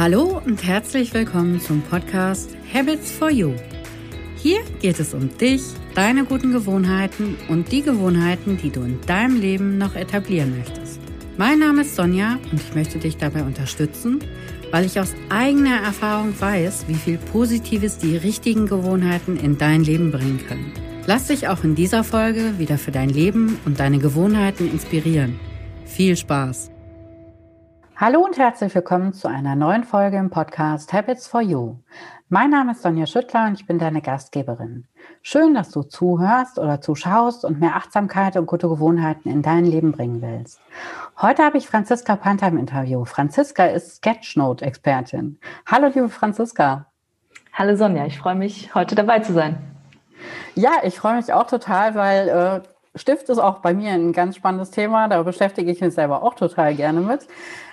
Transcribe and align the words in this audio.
Hallo 0.00 0.40
und 0.46 0.64
herzlich 0.64 1.12
willkommen 1.12 1.60
zum 1.60 1.82
Podcast 1.82 2.56
Habits 2.72 3.10
for 3.10 3.28
You. 3.28 3.52
Hier 4.36 4.60
geht 4.80 4.98
es 4.98 5.12
um 5.12 5.36
dich, 5.36 5.60
deine 5.94 6.24
guten 6.24 6.52
Gewohnheiten 6.52 7.36
und 7.50 7.70
die 7.70 7.82
Gewohnheiten, 7.82 8.56
die 8.56 8.70
du 8.70 8.80
in 8.80 8.98
deinem 9.02 9.38
Leben 9.38 9.76
noch 9.76 9.96
etablieren 9.96 10.56
möchtest. 10.56 11.00
Mein 11.36 11.58
Name 11.58 11.82
ist 11.82 11.96
Sonja 11.96 12.38
und 12.50 12.62
ich 12.62 12.74
möchte 12.74 12.98
dich 12.98 13.18
dabei 13.18 13.42
unterstützen, 13.42 14.20
weil 14.70 14.86
ich 14.86 14.98
aus 14.98 15.14
eigener 15.28 15.82
Erfahrung 15.82 16.32
weiß, 16.40 16.86
wie 16.88 16.94
viel 16.94 17.18
Positives 17.18 17.98
die 17.98 18.16
richtigen 18.16 18.64
Gewohnheiten 18.64 19.36
in 19.36 19.58
dein 19.58 19.84
Leben 19.84 20.12
bringen 20.12 20.40
können. 20.48 20.72
Lass 21.04 21.26
dich 21.26 21.46
auch 21.46 21.62
in 21.62 21.74
dieser 21.74 22.04
Folge 22.04 22.54
wieder 22.56 22.78
für 22.78 22.90
dein 22.90 23.10
Leben 23.10 23.58
und 23.66 23.78
deine 23.80 23.98
Gewohnheiten 23.98 24.72
inspirieren. 24.72 25.38
Viel 25.84 26.16
Spaß! 26.16 26.70
Hallo 28.02 28.24
und 28.24 28.38
herzlich 28.38 28.74
willkommen 28.74 29.12
zu 29.12 29.28
einer 29.28 29.54
neuen 29.54 29.84
Folge 29.84 30.16
im 30.16 30.30
Podcast 30.30 30.90
Habits 30.94 31.26
for 31.26 31.42
You. 31.42 31.76
Mein 32.30 32.48
Name 32.48 32.72
ist 32.72 32.80
Sonja 32.80 33.04
Schüttler 33.04 33.46
und 33.46 33.60
ich 33.60 33.66
bin 33.66 33.78
deine 33.78 34.00
Gastgeberin. 34.00 34.86
Schön, 35.20 35.52
dass 35.52 35.68
du 35.68 35.82
zuhörst 35.82 36.58
oder 36.58 36.80
zuschaust 36.80 37.44
und 37.44 37.60
mehr 37.60 37.76
Achtsamkeit 37.76 38.38
und 38.38 38.46
gute 38.46 38.70
Gewohnheiten 38.70 39.28
in 39.28 39.42
dein 39.42 39.66
Leben 39.66 39.92
bringen 39.92 40.22
willst. 40.22 40.62
Heute 41.20 41.44
habe 41.44 41.58
ich 41.58 41.68
Franziska 41.68 42.16
Panther 42.16 42.48
im 42.48 42.56
Interview. 42.56 43.04
Franziska 43.04 43.66
ist 43.66 43.96
Sketchnote-Expertin. 43.96 45.38
Hallo, 45.66 45.88
liebe 45.88 46.08
Franziska. 46.08 46.86
Hallo 47.52 47.76
Sonja, 47.76 48.06
ich 48.06 48.18
freue 48.18 48.34
mich, 48.34 48.74
heute 48.74 48.94
dabei 48.94 49.18
zu 49.18 49.34
sein. 49.34 49.58
Ja, 50.54 50.72
ich 50.84 50.98
freue 50.98 51.16
mich 51.16 51.30
auch 51.34 51.46
total, 51.46 51.94
weil 51.94 52.28
äh, 52.30 52.60
Stift 52.96 53.28
ist 53.28 53.38
auch 53.38 53.60
bei 53.60 53.72
mir 53.72 53.92
ein 53.92 54.12
ganz 54.12 54.34
spannendes 54.34 54.72
Thema. 54.72 55.06
Da 55.06 55.22
beschäftige 55.22 55.70
ich 55.70 55.80
mich 55.80 55.94
selber 55.94 56.24
auch 56.24 56.34
total 56.34 56.74
gerne 56.74 57.00
mit. 57.00 57.26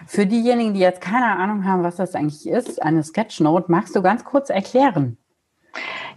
Für 0.06 0.28
diejenigen, 0.28 0.76
die 0.76 0.80
jetzt 0.80 1.02
keine 1.02 1.38
Ahnung 1.38 1.66
haben, 1.66 1.84
was 1.84 1.96
das 1.96 2.14
eigentlich 2.14 2.48
ist, 2.48 2.82
eine 2.84 3.04
Sketchnote, 3.04 3.72
magst 3.72 3.96
du 3.96 4.04
ganz 4.04 4.24
kurz 4.24 4.50
erklären? 4.50 5.18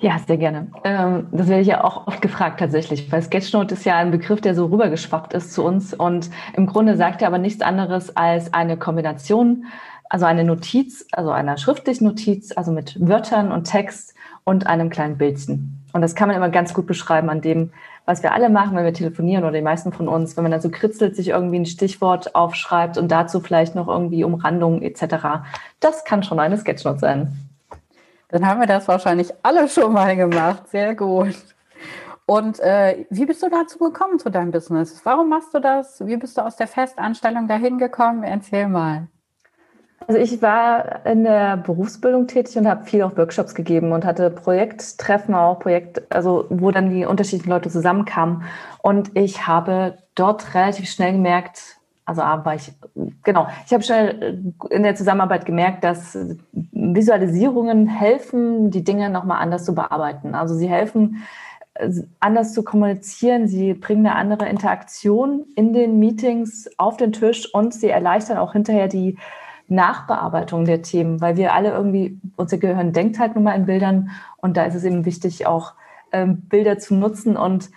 Ja, 0.01 0.19
sehr 0.27 0.37
gerne. 0.37 0.69
Ähm, 0.85 1.29
das 1.33 1.49
werde 1.49 1.63
ich 1.63 1.69
ja 1.69 1.85
auch 1.85 2.07
oft 2.07 2.23
gefragt 2.23 2.61
tatsächlich, 2.61 3.11
weil 3.11 3.23
Sketchnote 3.23 3.75
ist 3.75 3.85
ja 3.85 3.97
ein 3.97 4.11
Begriff, 4.11 4.41
der 4.41 4.55
so 4.55 4.67
rübergeschwappt 4.67 5.35
ist 5.35 5.53
zu 5.53 5.65
uns 5.65 5.93
und 5.93 6.31
im 6.55 6.67
Grunde 6.67 6.97
sagt 6.97 7.21
er 7.21 7.29
aber 7.29 7.39
nichts 7.39 7.61
anderes 7.61 8.17
als 8.17 8.55
eine 8.55 8.79
Kombination, 8.79 9.67
also 10.09 10.25
eine 10.25 10.45
Notiz, 10.45 11.07
also 11.13 11.31
einer 11.31 11.59
schriftlichen 11.59 12.07
Notiz, 12.07 12.53
also 12.57 12.73
mit 12.73 12.97
Wörtern 13.07 13.53
und 13.53 13.65
Text 13.65 14.15
und 14.45 14.67
einem 14.67 14.89
kleinen 14.89 15.19
Bildchen. 15.19 15.85
Und 15.93 16.01
das 16.01 16.15
kann 16.15 16.29
man 16.29 16.37
immer 16.37 16.49
ganz 16.49 16.73
gut 16.73 16.87
beschreiben 16.87 17.29
an 17.29 17.43
dem, 17.43 17.73
was 18.05 18.23
wir 18.23 18.33
alle 18.33 18.49
machen, 18.49 18.77
wenn 18.77 18.85
wir 18.85 18.95
telefonieren 18.95 19.45
oder 19.45 19.55
die 19.55 19.63
meisten 19.63 19.93
von 19.93 20.09
uns, 20.09 20.37
wenn 20.37 20.43
man 20.43 20.51
dann 20.51 20.61
so 20.61 20.71
kritzelt, 20.71 21.17
sich 21.17 21.29
irgendwie 21.29 21.59
ein 21.59 21.67
Stichwort 21.67 22.35
aufschreibt 22.35 22.99
und 22.99 23.09
dazu 23.09 23.41
vielleicht 23.41 23.75
noch 23.75 23.89
irgendwie 23.89 24.25
Umrandungen 24.25 24.83
etc. 24.83 25.43
Das 25.79 26.05
kann 26.05 26.23
schon 26.23 26.41
eine 26.41 26.59
Sketchnote 26.59 26.99
sein. 26.99 27.33
Dann 28.29 28.47
haben 28.47 28.61
wir 28.61 28.67
das 28.67 28.89
wahrscheinlich 28.89 29.33
alle 29.43 29.69
schon 29.69 29.93
mal 29.93 30.17
gemacht. 30.17 30.69
Sehr 30.69 30.95
gut. 30.95 31.35
Und 32.27 32.61
äh, 32.61 33.07
wie 33.11 33.27
bist 33.27 33.43
du 33.43 33.49
dazu 33.49 33.79
gekommen 33.79 34.21
zu 34.21 34.31
deinem 34.31 34.53
Business? 34.53 35.01
Warum 35.05 35.29
machst 35.29 35.53
du 35.53 35.59
das? 35.59 36.07
Wie 36.07 36.17
bist 36.17 36.39
du 36.39 36.43
aus 36.43 36.55
der 36.55 36.69
Festanstellung 36.69 37.49
dahin 37.49 37.79
gekommen? 37.79 38.23
Erzähl 38.23 38.69
mal. 38.69 39.09
Also 40.07 40.19
ich 40.19 40.43
war 40.43 41.07
in 41.07 41.25
der 41.25 41.57
Berufsbildung 41.59 42.27
tätig 42.27 42.57
und 42.57 42.67
habe 42.67 42.85
viel 42.85 43.03
auch 43.03 43.17
Workshops 43.17 43.55
gegeben 43.55 43.93
und 43.93 44.05
hatte 44.05 44.31
Projekttreffen 44.31 45.35
auch, 45.35 45.61
Projekt, 45.61 46.03
also 46.13 46.47
wo 46.49 46.71
dann 46.71 46.91
die 46.91 47.05
unterschiedlichen 47.05 47.51
Leute 47.51 47.69
zusammenkamen. 47.69 48.43
Und 48.83 49.11
ich 49.15 49.47
habe 49.47 49.99
dort 50.15 50.55
relativ 50.55 50.89
schnell 50.89 51.13
gemerkt, 51.13 51.77
also 52.07 52.23
aber 52.23 52.55
ich, 52.57 52.73
genau, 53.23 53.47
ich 53.67 53.73
habe 53.73 53.85
schnell 53.85 54.53
in 54.71 54.83
der 54.83 54.97
Zusammenarbeit 54.97 55.45
gemerkt, 55.47 55.85
dass 55.85 56.19
Visualisierungen 56.73 57.87
helfen, 57.87 58.71
die 58.71 58.83
Dinge 58.83 59.11
nochmal 59.11 59.41
anders 59.41 59.65
zu 59.65 59.75
bearbeiten. 59.75 60.35
Also 60.35 60.57
sie 60.57 60.69
helfen, 60.69 61.23
anders 62.19 62.53
zu 62.53 62.65
kommunizieren, 62.65 63.47
sie 63.47 63.75
bringen 63.75 64.07
eine 64.07 64.17
andere 64.17 64.49
Interaktion 64.49 65.45
in 65.55 65.73
den 65.73 65.99
Meetings 65.99 66.69
auf 66.79 66.97
den 66.97 67.13
Tisch 67.13 67.53
und 67.55 67.75
sie 67.75 67.91
erleichtern 67.91 68.39
auch 68.39 68.55
hinterher 68.55 68.89
die 68.89 69.17
Nachbearbeitung 69.71 70.65
der 70.65 70.83
Themen, 70.83 71.21
weil 71.21 71.37
wir 71.37 71.55
alle 71.55 71.71
irgendwie, 71.71 72.21
unser 72.37 72.59
Gehirn 72.59 72.93
denkt 72.93 73.19
halt 73.19 73.35
nun 73.35 73.45
mal 73.45 73.55
in 73.55 73.67
Bildern 73.67 74.11
und 74.37 74.57
da 74.57 74.65
ist 74.65 74.75
es 74.75 74.85
eben 74.85 75.05
wichtig, 75.05 75.47
auch 75.47 75.75
ähm, 76.13 76.43
Bilder 76.49 76.79
zu 76.79 76.95
nutzen 76.95 77.37
und 77.37 77.71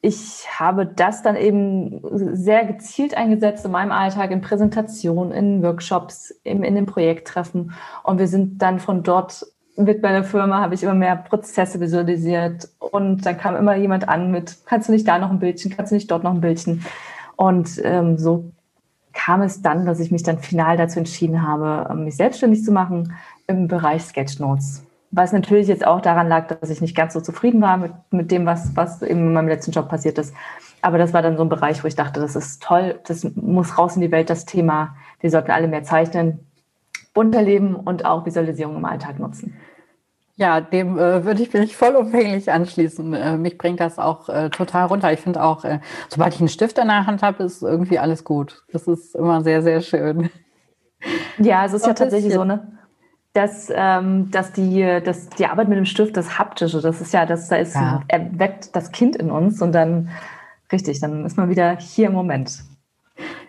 ich 0.00 0.46
habe 0.58 0.86
das 0.86 1.22
dann 1.22 1.36
eben 1.36 2.00
sehr 2.36 2.64
gezielt 2.64 3.16
eingesetzt 3.16 3.64
in 3.64 3.72
meinem 3.72 3.90
Alltag, 3.90 4.30
in 4.30 4.40
Präsentationen, 4.40 5.32
in 5.32 5.62
Workshops, 5.62 6.30
in, 6.44 6.62
in 6.62 6.76
den 6.76 6.86
Projekttreffen. 6.86 7.72
Und 8.04 8.18
wir 8.18 8.28
sind 8.28 8.62
dann 8.62 8.78
von 8.78 9.02
dort 9.02 9.44
mit 9.76 10.02
meiner 10.02 10.22
Firma, 10.22 10.60
habe 10.60 10.74
ich 10.74 10.84
immer 10.84 10.94
mehr 10.94 11.16
Prozesse 11.16 11.80
visualisiert. 11.80 12.68
Und 12.78 13.26
dann 13.26 13.38
kam 13.38 13.56
immer 13.56 13.74
jemand 13.74 14.08
an 14.08 14.30
mit, 14.30 14.58
kannst 14.66 14.88
du 14.88 14.92
nicht 14.92 15.06
da 15.06 15.18
noch 15.18 15.30
ein 15.30 15.40
Bildchen, 15.40 15.74
kannst 15.76 15.90
du 15.90 15.96
nicht 15.96 16.10
dort 16.10 16.22
noch 16.22 16.32
ein 16.32 16.40
Bildchen. 16.40 16.84
Und 17.36 17.80
ähm, 17.84 18.18
so 18.18 18.52
kam 19.28 19.42
es 19.42 19.60
dann, 19.60 19.84
dass 19.84 20.00
ich 20.00 20.10
mich 20.10 20.22
dann 20.22 20.38
final 20.38 20.78
dazu 20.78 20.98
entschieden 20.98 21.46
habe, 21.46 21.94
mich 21.94 22.16
selbstständig 22.16 22.64
zu 22.64 22.72
machen 22.72 23.12
im 23.46 23.68
Bereich 23.68 24.02
Sketchnotes. 24.04 24.86
Was 25.10 25.32
natürlich 25.32 25.68
jetzt 25.68 25.86
auch 25.86 26.00
daran 26.00 26.28
lag, 26.28 26.46
dass 26.46 26.70
ich 26.70 26.80
nicht 26.80 26.96
ganz 26.96 27.12
so 27.12 27.20
zufrieden 27.20 27.60
war 27.60 27.76
mit, 27.76 27.92
mit 28.10 28.30
dem, 28.30 28.46
was, 28.46 28.74
was 28.74 29.02
in 29.02 29.34
meinem 29.34 29.48
letzten 29.48 29.72
Job 29.72 29.90
passiert 29.90 30.16
ist. 30.16 30.32
Aber 30.80 30.96
das 30.96 31.12
war 31.12 31.20
dann 31.20 31.36
so 31.36 31.42
ein 31.42 31.50
Bereich, 31.50 31.84
wo 31.84 31.88
ich 31.88 31.94
dachte, 31.94 32.20
das 32.20 32.36
ist 32.36 32.62
toll, 32.62 33.00
das 33.06 33.22
muss 33.34 33.76
raus 33.76 33.96
in 33.96 34.00
die 34.00 34.10
Welt, 34.10 34.30
das 34.30 34.46
Thema. 34.46 34.96
Wir 35.20 35.30
sollten 35.30 35.50
alle 35.50 35.68
mehr 35.68 35.82
zeichnen, 35.82 36.46
bunter 37.12 37.42
leben 37.42 37.74
und 37.74 38.06
auch 38.06 38.24
Visualisierung 38.24 38.76
im 38.76 38.86
Alltag 38.86 39.18
nutzen. 39.18 39.58
Ja, 40.38 40.60
dem 40.60 40.96
äh, 40.96 41.24
würde 41.24 41.42
ich 41.42 41.52
mich 41.52 41.76
vollumfänglich 41.76 42.52
anschließen. 42.52 43.12
Äh, 43.12 43.36
mich 43.36 43.58
bringt 43.58 43.80
das 43.80 43.98
auch 43.98 44.28
äh, 44.28 44.50
total 44.50 44.86
runter. 44.86 45.12
Ich 45.12 45.18
finde 45.18 45.42
auch, 45.42 45.64
äh, 45.64 45.80
sobald 46.08 46.32
ich 46.32 46.38
einen 46.38 46.48
Stift 46.48 46.78
in 46.78 46.86
der 46.86 47.06
Hand 47.06 47.22
habe, 47.22 47.42
ist 47.42 47.60
irgendwie 47.60 47.98
alles 47.98 48.22
gut. 48.22 48.62
Das 48.70 48.86
ist 48.86 49.16
immer 49.16 49.42
sehr, 49.42 49.62
sehr 49.62 49.80
schön. 49.80 50.30
Ja, 51.38 51.64
es 51.64 51.72
ist 51.72 51.86
ja 51.86 51.92
tatsächlich 51.92 52.32
so, 52.32 52.44
ne? 52.44 52.78
Dass, 53.32 53.68
ähm, 53.74 54.30
dass, 54.30 54.52
die, 54.52 55.00
dass 55.04 55.28
die 55.30 55.46
Arbeit 55.46 55.68
mit 55.68 55.76
dem 55.76 55.86
Stift, 55.86 56.16
das 56.16 56.38
Haptische, 56.38 56.80
das 56.80 57.00
ist 57.00 57.12
ja, 57.12 57.26
das 57.26 57.48
da 57.48 57.56
ist, 57.56 57.74
ja. 57.74 58.02
erweckt 58.06 58.76
das 58.76 58.92
Kind 58.92 59.16
in 59.16 59.32
uns 59.32 59.60
und 59.60 59.72
dann, 59.72 60.08
richtig, 60.70 61.00
dann 61.00 61.24
ist 61.24 61.36
man 61.36 61.50
wieder 61.50 61.76
hier 61.78 62.06
im 62.06 62.14
Moment. 62.14 62.62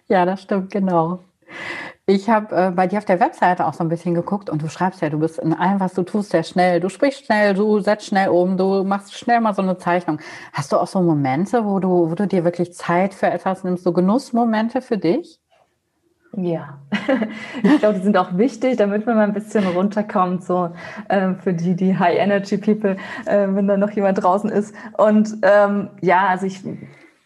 Ja, 0.08 0.26
das 0.26 0.42
stimmt, 0.42 0.72
genau. 0.72 1.20
Ich 2.10 2.28
habe 2.28 2.56
äh, 2.56 2.72
bei 2.72 2.88
dir 2.88 2.98
auf 2.98 3.06
der 3.06 3.20
Webseite 3.20 3.68
auch 3.68 3.76
so 3.76 3.84
ein 3.84 3.88
bisschen 3.88 4.16
geguckt 4.16 4.50
und 4.50 4.64
du 4.64 4.68
schreibst 4.68 5.00
ja, 5.02 5.12
du 5.12 5.20
bist 5.20 5.38
in 5.38 5.54
allem, 5.54 5.80
was 5.80 5.94
du 5.94 6.02
tust, 6.02 6.32
sehr 6.32 6.42
schnell. 6.42 6.80
Du 6.80 6.90
sprichst 6.90 7.28
schnell, 7.28 7.54
du 7.54 7.82
setzt 7.82 8.08
schnell 8.08 8.30
um, 8.30 8.58
du 8.58 8.84
machst 8.84 9.16
schnell 9.16 9.40
mal 9.42 9.54
so 9.54 9.62
eine 9.62 9.78
Zeichnung. 9.78 10.20
Hast 10.52 10.72
du 10.72 10.78
auch 10.78 10.88
so 10.88 11.04
Momente, 11.04 11.66
wo 11.66 11.78
du, 11.78 12.10
wo 12.10 12.16
du 12.16 12.26
dir 12.26 12.44
wirklich 12.44 12.74
Zeit 12.74 13.14
für 13.14 13.28
etwas 13.28 13.64
nimmst, 13.64 13.84
so 13.84 13.94
Genussmomente 13.94 14.82
für 14.82 14.98
dich? 14.98 15.40
Ja, 16.36 16.80
ich 17.64 17.78
glaube, 17.78 18.00
die 18.00 18.04
sind 18.04 18.18
auch 18.18 18.36
wichtig, 18.36 18.78
damit 18.78 19.06
man 19.06 19.16
mal 19.16 19.26
ein 19.26 19.34
bisschen 19.34 19.68
runterkommt, 19.68 20.44
so 20.44 20.72
äh, 21.10 21.36
für 21.36 21.54
die, 21.54 21.76
die 21.76 21.96
High-Energy-People, 21.96 22.98
äh, 23.28 23.48
wenn 23.50 23.68
da 23.68 23.78
noch 23.78 23.92
jemand 23.92 24.24
draußen 24.24 24.50
ist. 24.50 24.74
Und 24.98 25.38
ähm, 25.44 25.90
ja, 26.02 26.26
also 26.30 26.48
ich 26.48 26.64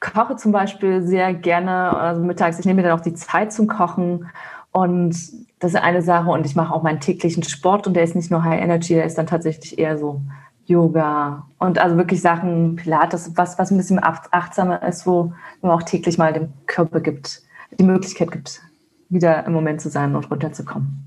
koche 0.01 0.35
zum 0.35 0.51
Beispiel 0.51 1.01
sehr 1.01 1.33
gerne, 1.33 1.95
also 1.95 2.21
mittags, 2.21 2.59
ich 2.59 2.65
nehme 2.65 2.81
mir 2.81 2.89
dann 2.89 2.99
auch 2.99 3.03
die 3.03 3.13
Zeit 3.13 3.53
zum 3.53 3.67
Kochen 3.67 4.27
und 4.73 5.15
das 5.59 5.71
ist 5.71 5.75
eine 5.75 6.01
Sache. 6.01 6.29
Und 6.29 6.45
ich 6.45 6.55
mache 6.55 6.73
auch 6.73 6.83
meinen 6.83 6.99
täglichen 6.99 7.43
Sport 7.43 7.87
und 7.87 7.93
der 7.93 8.03
ist 8.03 8.15
nicht 8.15 8.31
nur 8.31 8.43
High 8.43 8.61
Energy, 8.61 8.95
der 8.95 9.05
ist 9.05 9.17
dann 9.17 9.27
tatsächlich 9.27 9.79
eher 9.79 9.97
so 9.97 10.21
Yoga 10.65 11.47
und 11.59 11.77
also 11.77 11.97
wirklich 11.97 12.21
Sachen, 12.21 12.75
Pilates, 12.75 13.31
was, 13.35 13.59
was 13.59 13.69
ein 13.69 13.77
bisschen 13.77 13.99
achtsamer 14.01 14.81
ist, 14.83 15.05
wo 15.05 15.33
man 15.61 15.71
auch 15.71 15.83
täglich 15.83 16.17
mal 16.17 16.33
dem 16.33 16.53
Körper 16.65 17.01
gibt, 17.01 17.41
die 17.79 17.83
Möglichkeit 17.83 18.31
gibt, 18.31 18.61
wieder 19.09 19.45
im 19.45 19.53
Moment 19.53 19.81
zu 19.81 19.89
sein 19.89 20.15
und 20.15 20.29
runterzukommen. 20.31 21.05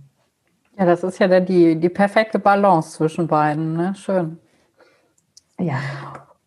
Ja, 0.79 0.85
das 0.85 1.03
ist 1.03 1.19
ja 1.19 1.27
dann 1.27 1.47
die, 1.47 1.81
die 1.81 1.89
perfekte 1.89 2.39
Balance 2.39 2.97
zwischen 2.97 3.27
beiden. 3.27 3.77
Ne? 3.77 3.95
Schön. 3.95 4.39
Ja. 5.59 5.79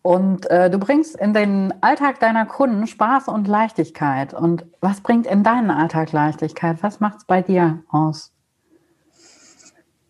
Und 0.02 0.50
äh, 0.50 0.70
du 0.70 0.80
bringst 0.80 1.18
in 1.18 1.34
den 1.34 1.74
Alltag 1.82 2.20
deiner 2.20 2.46
Kunden 2.46 2.88
Spaß 2.88 3.28
und 3.28 3.48
Leichtigkeit. 3.48 4.34
Und 4.34 4.66
was 4.80 5.02
bringt 5.02 5.28
in 5.28 5.44
deinen 5.44 5.72
Alltag 5.72 6.12
Leichtigkeit? 6.14 6.78
Was 6.82 7.00
macht 7.00 7.18
es 7.20 7.26
bei 7.26 7.42
dir 7.42 7.84
aus? 7.90 8.32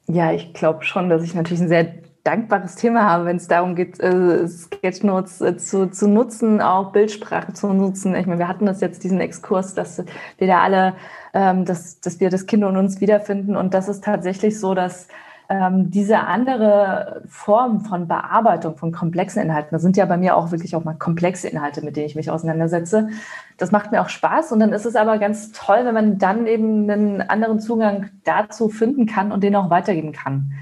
Ja, 0.08 0.32
ich 0.32 0.54
glaube 0.54 0.84
schon, 0.84 1.10
dass 1.10 1.24
ich 1.24 1.34
natürlich 1.34 1.62
ein 1.62 1.68
sehr 1.68 1.94
dankbares 2.24 2.76
Thema 2.76 3.04
habe, 3.04 3.26
wenn 3.26 3.38
es 3.38 3.48
darum 3.48 3.76
geht, 3.76 4.00
äh, 4.00 4.48
Sketchnotes 4.48 5.42
äh, 5.42 5.58
zu, 5.58 5.90
zu 5.90 6.08
nutzen, 6.08 6.62
auch 6.62 6.92
Bildsprache 6.92 7.54
zu 7.54 7.74
nutzen. 7.74 8.16
Ich 8.16 8.28
meine, 8.28 8.40
wir 8.40 8.48
hatten 8.48 8.66
das 8.66 8.82
jetzt, 8.82 9.04
diesen 9.04 9.20
Exkurs, 9.20 9.74
dass 9.74 10.04
wir 10.38 10.48
da 10.48 10.62
alle, 10.62 10.96
ähm, 11.34 11.66
dass, 11.66 12.00
dass 12.02 12.20
wir 12.20 12.30
das 12.30 12.46
Kind 12.46 12.64
und 12.64 12.78
uns 12.78 13.02
wiederfinden. 13.02 13.56
Und 13.56 13.74
das 13.74 13.88
ist 13.88 14.04
tatsächlich 14.04 14.60
so, 14.60 14.74
dass 14.76 15.08
ähm, 15.50 15.90
diese 15.90 16.20
andere 16.20 17.24
Form 17.28 17.82
von 17.82 18.08
Bearbeitung 18.08 18.78
von 18.78 18.92
komplexen 18.92 19.42
Inhalten, 19.42 19.70
das 19.72 19.82
sind 19.82 19.98
ja 19.98 20.06
bei 20.06 20.16
mir 20.16 20.38
auch 20.38 20.52
wirklich 20.52 20.76
auch 20.76 20.84
mal 20.84 20.94
komplexe 20.94 21.48
Inhalte, 21.48 21.84
mit 21.84 21.98
denen 21.98 22.06
ich 22.06 22.16
mich 22.16 22.30
auseinandersetze. 22.30 23.10
Das 23.58 23.72
macht 23.72 23.92
mir 23.92 24.02
auch 24.02 24.10
Spaß 24.10 24.52
und 24.52 24.60
dann 24.60 24.74
ist 24.74 24.86
es 24.86 24.96
aber 24.96 25.18
ganz 25.18 25.52
toll, 25.52 25.80
wenn 25.86 25.96
man 25.96 26.18
dann 26.20 26.46
eben 26.46 26.90
einen 26.90 27.22
anderen 27.22 27.60
Zugang 27.60 28.12
dazu 28.24 28.70
finden 28.70 29.08
kann 29.08 29.32
und 29.32 29.44
den 29.44 29.56
auch 29.56 29.72
weitergeben 29.72 30.12
kann. 30.12 30.54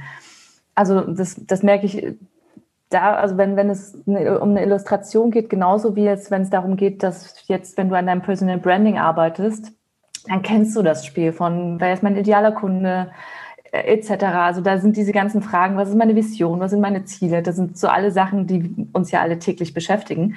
Also 0.74 1.02
das, 1.02 1.36
das 1.46 1.64
merke 1.64 1.86
ich 1.86 2.16
da, 2.90 3.16
also 3.16 3.38
wenn, 3.38 3.58
wenn 3.58 3.70
es 3.70 3.94
um 4.06 4.52
eine 4.52 4.64
Illustration 4.64 5.32
geht, 5.32 5.50
genauso 5.50 5.98
wie 5.98 6.06
jetzt, 6.06 6.32
wenn 6.32 6.44
es 6.44 6.50
darum 6.50 6.78
geht, 6.78 7.04
dass 7.04 7.46
jetzt, 7.48 7.78
wenn 7.78 7.90
du 7.90 7.96
an 7.98 8.08
deinem 8.08 8.22
Personal 8.22 8.58
Branding 8.58 8.98
arbeitest, 8.98 9.74
dann 10.30 10.42
kennst 10.42 10.78
du 10.78 10.82
das 10.82 11.06
Spiel 11.06 11.34
von, 11.34 11.82
wer 11.82 11.92
ist 11.92 12.04
mein 12.04 12.16
idealer 12.16 12.54
Kunde, 12.54 13.10
äh, 13.10 13.47
etc. 13.72 14.24
Also 14.24 14.62
da 14.62 14.78
sind 14.78 14.98
diese 14.98 15.12
ganzen 15.12 15.42
Fragen, 15.42 15.78
was 15.78 15.90
ist 15.90 15.96
meine 15.96 16.16
Vision, 16.16 16.60
was 16.60 16.72
sind 16.72 16.82
meine 16.82 17.06
Ziele? 17.06 17.42
Das 17.42 17.56
sind 17.56 17.78
so 17.78 17.88
alle 17.88 18.12
Sachen, 18.12 18.48
die 18.48 18.88
uns 18.94 19.12
ja 19.12 19.22
alle 19.22 19.40
täglich 19.40 19.74
beschäftigen. 19.74 20.36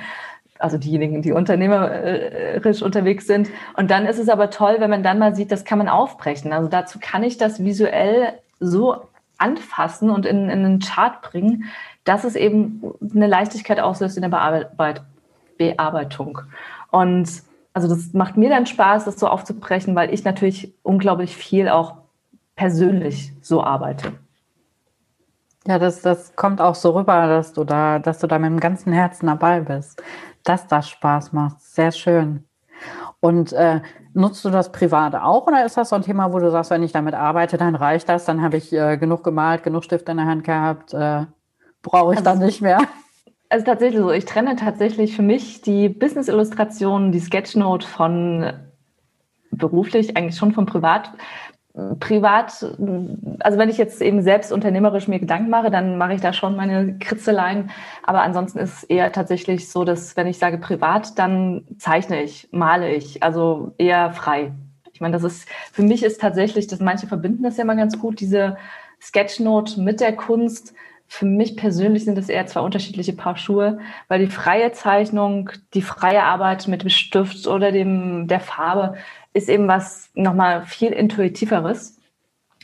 Also 0.58 0.76
diejenigen, 0.76 1.22
die 1.22 1.32
unternehmerisch 1.32 2.82
unterwegs 2.82 3.26
sind. 3.26 3.48
Und 3.76 3.90
dann 3.90 4.04
ist 4.06 4.18
es 4.18 4.28
aber 4.28 4.50
toll, 4.50 4.76
wenn 4.78 4.90
man 4.90 5.02
dann 5.02 5.18
mal 5.18 5.34
sieht, 5.34 5.50
das 5.50 5.64
kann 5.64 5.78
man 5.78 5.88
aufbrechen. 5.88 6.52
Also 6.52 6.68
dazu 6.68 6.98
kann 7.00 7.22
ich 7.22 7.38
das 7.38 7.64
visuell 7.64 8.34
so 8.58 8.96
anfassen 9.38 10.10
und 10.10 10.26
in, 10.26 10.50
in 10.50 10.64
einen 10.64 10.80
Chart 10.80 11.22
bringen, 11.22 11.64
dass 12.04 12.24
es 12.24 12.36
eben 12.36 12.82
eine 13.14 13.26
Leichtigkeit 13.26 13.80
auslöst 13.80 14.16
in 14.16 14.22
der 14.22 14.28
Bearbeit 14.28 15.02
Bearbeitung. 15.56 16.40
Und 16.90 17.28
also 17.72 17.88
das 17.88 18.12
macht 18.12 18.36
mir 18.36 18.48
dann 18.48 18.66
Spaß, 18.66 19.04
das 19.04 19.20
so 19.20 19.28
aufzubrechen, 19.28 19.94
weil 19.94 20.12
ich 20.12 20.24
natürlich 20.24 20.72
unglaublich 20.82 21.36
viel 21.36 21.68
auch 21.68 21.99
persönlich 22.60 23.32
so 23.40 23.64
arbeite. 23.64 24.12
Ja, 25.66 25.78
das, 25.78 26.02
das 26.02 26.36
kommt 26.36 26.60
auch 26.60 26.74
so 26.74 26.90
rüber, 26.90 27.26
dass 27.26 27.54
du 27.54 27.64
da, 27.64 27.98
dass 27.98 28.18
du 28.18 28.26
da 28.26 28.38
mit 28.38 28.50
dem 28.50 28.60
ganzen 28.60 28.92
Herzen 28.92 29.28
dabei 29.28 29.60
bist, 29.60 30.02
dass 30.44 30.66
das 30.66 30.90
Spaß 30.90 31.32
macht. 31.32 31.58
Sehr 31.62 31.90
schön. 31.90 32.44
Und 33.20 33.54
äh, 33.54 33.80
nutzt 34.12 34.44
du 34.44 34.50
das 34.50 34.72
privat 34.72 35.14
auch 35.14 35.46
oder 35.46 35.64
ist 35.64 35.78
das 35.78 35.88
so 35.88 35.96
ein 35.96 36.02
Thema, 36.02 36.34
wo 36.34 36.38
du 36.38 36.50
sagst, 36.50 36.70
wenn 36.70 36.82
ich 36.82 36.92
damit 36.92 37.14
arbeite, 37.14 37.56
dann 37.56 37.74
reicht 37.74 38.10
das, 38.10 38.26
dann 38.26 38.42
habe 38.42 38.58
ich 38.58 38.74
äh, 38.74 38.98
genug 38.98 39.24
gemalt, 39.24 39.62
genug 39.62 39.84
Stift 39.84 40.10
in 40.10 40.18
der 40.18 40.26
Hand 40.26 40.44
gehabt, 40.44 40.92
äh, 40.92 41.24
brauche 41.80 42.12
ich 42.12 42.18
also, 42.18 42.30
dann 42.30 42.40
nicht 42.40 42.60
mehr? 42.60 42.80
Also 43.48 43.64
tatsächlich 43.64 44.00
so, 44.00 44.10
ich 44.10 44.26
trenne 44.26 44.56
tatsächlich 44.56 45.16
für 45.16 45.22
mich 45.22 45.62
die 45.62 45.88
Business-Illustrationen, 45.88 47.10
die 47.10 47.20
Sketchnote 47.20 47.86
von 47.86 48.52
beruflich, 49.50 50.16
eigentlich 50.16 50.36
schon 50.36 50.52
von 50.52 50.66
privat 50.66 51.10
privat, 52.00 52.66
also 53.40 53.58
wenn 53.58 53.68
ich 53.68 53.78
jetzt 53.78 54.02
eben 54.02 54.22
selbst 54.22 54.52
unternehmerisch 54.52 55.06
mir 55.06 55.20
Gedanken 55.20 55.50
mache, 55.50 55.70
dann 55.70 55.98
mache 55.98 56.14
ich 56.14 56.20
da 56.20 56.32
schon 56.32 56.56
meine 56.56 56.98
Kritzeleien. 56.98 57.70
Aber 58.02 58.22
ansonsten 58.22 58.58
ist 58.58 58.78
es 58.78 58.84
eher 58.84 59.12
tatsächlich 59.12 59.68
so, 59.68 59.84
dass 59.84 60.16
wenn 60.16 60.26
ich 60.26 60.38
sage 60.38 60.58
privat, 60.58 61.18
dann 61.18 61.64
zeichne 61.78 62.22
ich, 62.22 62.48
male 62.50 62.92
ich, 62.92 63.22
also 63.22 63.72
eher 63.78 64.12
frei. 64.12 64.52
Ich 64.92 65.00
meine, 65.00 65.12
das 65.12 65.24
ist, 65.24 65.48
für 65.72 65.82
mich 65.82 66.02
ist 66.02 66.20
tatsächlich, 66.20 66.66
dass 66.66 66.80
manche 66.80 67.06
verbinden 67.06 67.44
das 67.44 67.56
ja 67.56 67.64
mal 67.64 67.76
ganz 67.76 67.98
gut, 67.98 68.20
diese 68.20 68.56
Sketchnote 69.00 69.80
mit 69.80 70.00
der 70.00 70.14
Kunst. 70.14 70.74
Für 71.12 71.26
mich 71.26 71.56
persönlich 71.56 72.04
sind 72.04 72.16
das 72.16 72.28
eher 72.28 72.46
zwei 72.46 72.60
unterschiedliche 72.60 73.12
Paar 73.12 73.36
Schuhe, 73.36 73.80
weil 74.06 74.20
die 74.20 74.30
freie 74.30 74.70
Zeichnung, 74.70 75.50
die 75.74 75.82
freie 75.82 76.22
Arbeit 76.22 76.68
mit 76.68 76.82
dem 76.82 76.88
Stift 76.88 77.48
oder 77.48 77.72
dem, 77.72 78.28
der 78.28 78.38
Farbe, 78.38 78.94
ist 79.32 79.48
eben 79.48 79.66
was 79.66 80.10
nochmal 80.14 80.64
viel 80.66 80.92
intuitiveres, 80.92 81.98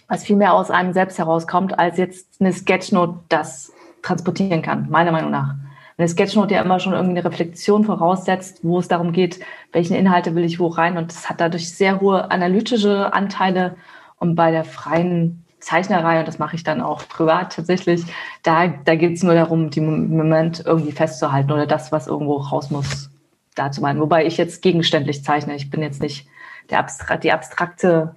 was 0.07 0.23
viel 0.23 0.37
mehr 0.37 0.55
aus 0.55 0.71
einem 0.71 0.93
selbst 0.93 1.19
herauskommt, 1.19 1.77
als 1.81 1.99
jetzt 1.99 2.41
eine 2.41 2.53
Sketchnote 2.53 3.19
das 3.29 3.73
transportieren 4.03 4.63
kann, 4.63 4.89
meiner 4.91 5.11
Meinung 5.11 5.33
nach. 5.33 5.57
Eine 5.99 6.09
Sketchnote 6.09 6.55
ja 6.55 6.63
immer 6.63 6.79
schon 6.79 6.93
irgendwie 6.93 7.19
eine 7.19 7.25
Reflexion 7.25 7.83
voraussetzt, 7.83 8.61
wo 8.63 8.79
es 8.79 8.87
darum 8.87 9.11
geht, 9.11 9.41
welche 9.73 9.97
Inhalte 9.97 10.37
will 10.37 10.45
ich 10.45 10.61
wo 10.61 10.69
rein. 10.69 10.97
Und 10.99 11.11
das 11.11 11.29
hat 11.29 11.41
dadurch 11.41 11.75
sehr 11.75 12.01
hohe 12.01 12.31
analytische 12.31 13.13
Anteile. 13.13 13.75
Und 14.19 14.37
bei 14.37 14.53
der 14.53 14.65
freien 14.65 15.46
Zeichnerei, 15.67 16.21
und 16.21 16.29
das 16.29 16.39
mache 16.39 16.55
ich 16.55 16.63
dann 16.63 16.81
auch 16.81 17.09
privat 17.09 17.57
tatsächlich, 17.57 18.05
da, 18.45 18.69
da 18.69 18.95
geht 18.95 19.17
es 19.17 19.25
nur 19.25 19.35
darum, 19.35 19.69
die 19.71 19.81
Moment 19.81 20.63
irgendwie 20.65 20.93
festzuhalten 20.93 21.51
oder 21.51 21.67
das, 21.67 21.91
was 21.91 22.07
irgendwo 22.07 22.37
raus 22.37 22.71
muss, 22.71 23.11
da 23.57 23.73
zu 23.73 23.81
meinen. 23.81 24.01
Wobei 24.01 24.27
ich 24.27 24.37
jetzt 24.37 24.63
gegenständlich 24.63 25.25
zeichne. 25.25 25.57
Ich 25.57 25.69
bin 25.69 25.83
jetzt 25.83 26.01
nicht 26.01 26.29
der 26.71 26.79
Abstra 26.79 27.17
die 27.17 27.33
abstrakte 27.33 28.15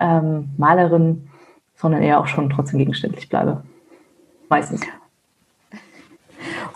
ähm, 0.00 0.48
Malerin, 0.56 1.28
sondern 1.76 2.02
eher 2.02 2.20
auch 2.20 2.26
schon 2.26 2.48
trotzdem 2.48 2.78
gegenständlich 2.78 3.28
bleibe. 3.28 3.62
Meistens. 4.48 4.80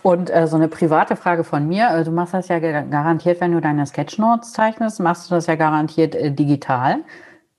Und 0.03 0.29
äh, 0.29 0.47
so 0.47 0.57
eine 0.57 0.69
private 0.69 1.17
Frage 1.17 1.43
von 1.43 1.67
mir. 1.67 1.89
Äh, 1.89 2.05
du 2.05 2.11
machst 2.11 2.35
das 2.35 2.49
ja 2.49 2.59
garantiert, 2.59 3.41
wenn 3.41 3.53
du 3.53 3.63
deine 3.63 3.87
Sketchnotes 3.87 4.53
zeichnest, 4.53 5.01
machst 5.01 5.31
du 5.31 5.35
das 5.35 5.47
ja 5.47 5.55
garantiert 5.55 6.15
äh, 6.15 6.31
digital. 6.31 6.99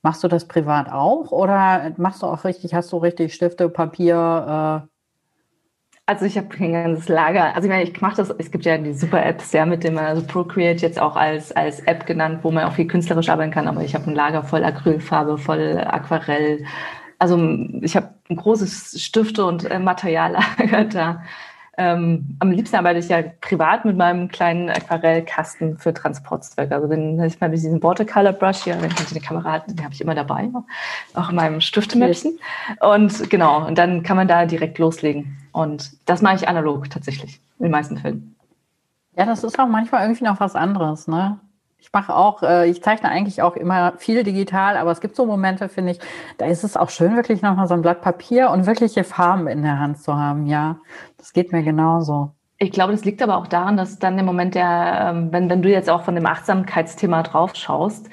Machst 0.04 0.22
du 0.22 0.28
das 0.28 0.46
privat 0.46 0.92
auch 0.92 1.32
oder 1.32 1.92
machst 1.96 2.22
du 2.22 2.26
auch 2.26 2.44
richtig, 2.44 2.74
hast 2.74 2.92
du 2.92 2.98
richtig 2.98 3.32
Stifte, 3.32 3.70
Papier, 3.70 4.84
äh, 4.84 4.88
also 6.06 6.26
ich 6.26 6.36
habe 6.36 6.48
ein 6.60 6.72
ganzes 6.72 7.08
Lager. 7.08 7.54
Also 7.54 7.66
ich 7.66 7.70
meine, 7.70 7.84
ich 7.84 7.98
mache 8.02 8.16
das, 8.16 8.28
es 8.28 8.50
gibt 8.50 8.66
ja 8.66 8.76
die 8.76 8.92
super 8.92 9.24
Apps, 9.24 9.52
ja, 9.52 9.64
mit 9.64 9.82
dem 9.82 9.96
also 9.96 10.22
Procreate 10.22 10.82
jetzt 10.82 11.00
auch 11.00 11.16
als, 11.16 11.52
als 11.52 11.80
App 11.80 12.04
genannt, 12.04 12.40
wo 12.42 12.50
man 12.50 12.64
auch 12.64 12.74
viel 12.74 12.86
künstlerisch 12.86 13.30
arbeiten 13.30 13.50
kann, 13.50 13.66
aber 13.66 13.82
ich 13.82 13.94
habe 13.94 14.10
ein 14.10 14.14
Lager 14.14 14.42
voll 14.42 14.62
Acrylfarbe, 14.62 15.38
voll 15.38 15.78
Aquarell. 15.78 16.66
Also 17.18 17.38
ich 17.80 17.96
habe 17.96 18.10
ein 18.28 18.36
großes 18.36 19.02
Stifte- 19.02 19.46
und 19.46 19.64
äh, 19.64 19.78
Materiallager 19.78 20.84
da. 20.92 21.22
Ähm, 21.76 22.36
am 22.38 22.50
liebsten 22.52 22.76
arbeite 22.76 23.00
ich 23.00 23.08
ja 23.08 23.22
privat 23.40 23.84
mit 23.84 23.96
meinem 23.96 24.28
kleinen 24.28 24.70
Aquarellkasten 24.70 25.78
für 25.78 25.92
Transportzwecke. 25.92 26.74
Also 26.74 26.86
den 26.86 27.22
ich 27.22 27.40
mal 27.40 27.50
diesen 27.50 27.82
Watercolor 27.82 28.32
Brush 28.32 28.64
hier, 28.64 28.80
wenn 28.80 28.90
ich 28.90 28.96
die 29.06 29.20
Kamera 29.20 29.52
halte, 29.52 29.74
den 29.74 29.84
habe 29.84 29.94
ich 29.94 30.00
immer 30.00 30.14
dabei, 30.14 30.48
auch 31.14 31.30
in 31.30 31.36
meinem 31.36 31.60
Stiftemäppchen. 31.60 32.38
Und 32.80 33.30
genau, 33.30 33.66
und 33.66 33.76
dann 33.76 34.02
kann 34.02 34.16
man 34.16 34.28
da 34.28 34.46
direkt 34.46 34.78
loslegen. 34.78 35.36
Und 35.52 35.92
das 36.06 36.22
mache 36.22 36.36
ich 36.36 36.48
analog 36.48 36.90
tatsächlich, 36.90 37.40
in 37.58 37.64
den 37.64 37.72
meisten 37.72 37.98
Fällen. 37.98 38.36
Ja, 39.16 39.26
das 39.26 39.44
ist 39.44 39.58
auch 39.58 39.68
manchmal 39.68 40.02
irgendwie 40.02 40.24
noch 40.24 40.40
was 40.40 40.56
anderes, 40.56 41.06
ne? 41.06 41.38
Ich 41.84 41.92
mache 41.92 42.16
auch, 42.16 42.42
äh, 42.42 42.66
ich 42.70 42.82
zeichne 42.82 43.10
eigentlich 43.10 43.42
auch 43.42 43.56
immer 43.56 43.92
viel 43.98 44.24
digital, 44.24 44.78
aber 44.78 44.90
es 44.90 45.02
gibt 45.02 45.14
so 45.14 45.26
Momente, 45.26 45.68
finde 45.68 45.92
ich, 45.92 45.98
da 46.38 46.46
ist 46.46 46.64
es 46.64 46.78
auch 46.78 46.88
schön, 46.88 47.14
wirklich 47.14 47.42
nochmal 47.42 47.68
so 47.68 47.74
ein 47.74 47.82
Blatt 47.82 48.00
Papier 48.00 48.48
und 48.48 48.64
wirkliche 48.64 49.04
Farben 49.04 49.48
in 49.48 49.62
der 49.62 49.78
Hand 49.78 49.98
zu 49.98 50.16
haben. 50.16 50.46
Ja, 50.46 50.78
das 51.18 51.34
geht 51.34 51.52
mir 51.52 51.62
genauso. 51.62 52.30
Ich 52.56 52.72
glaube, 52.72 52.92
das 52.92 53.04
liegt 53.04 53.20
aber 53.20 53.36
auch 53.36 53.46
daran, 53.46 53.76
dass 53.76 53.98
dann 53.98 54.18
im 54.18 54.24
Moment 54.24 54.54
der, 54.54 55.10
ähm, 55.10 55.30
wenn, 55.30 55.50
wenn 55.50 55.60
du 55.60 55.68
jetzt 55.68 55.90
auch 55.90 56.04
von 56.04 56.14
dem 56.14 56.24
Achtsamkeitsthema 56.24 57.22
drauf 57.22 57.54
schaust, 57.54 58.08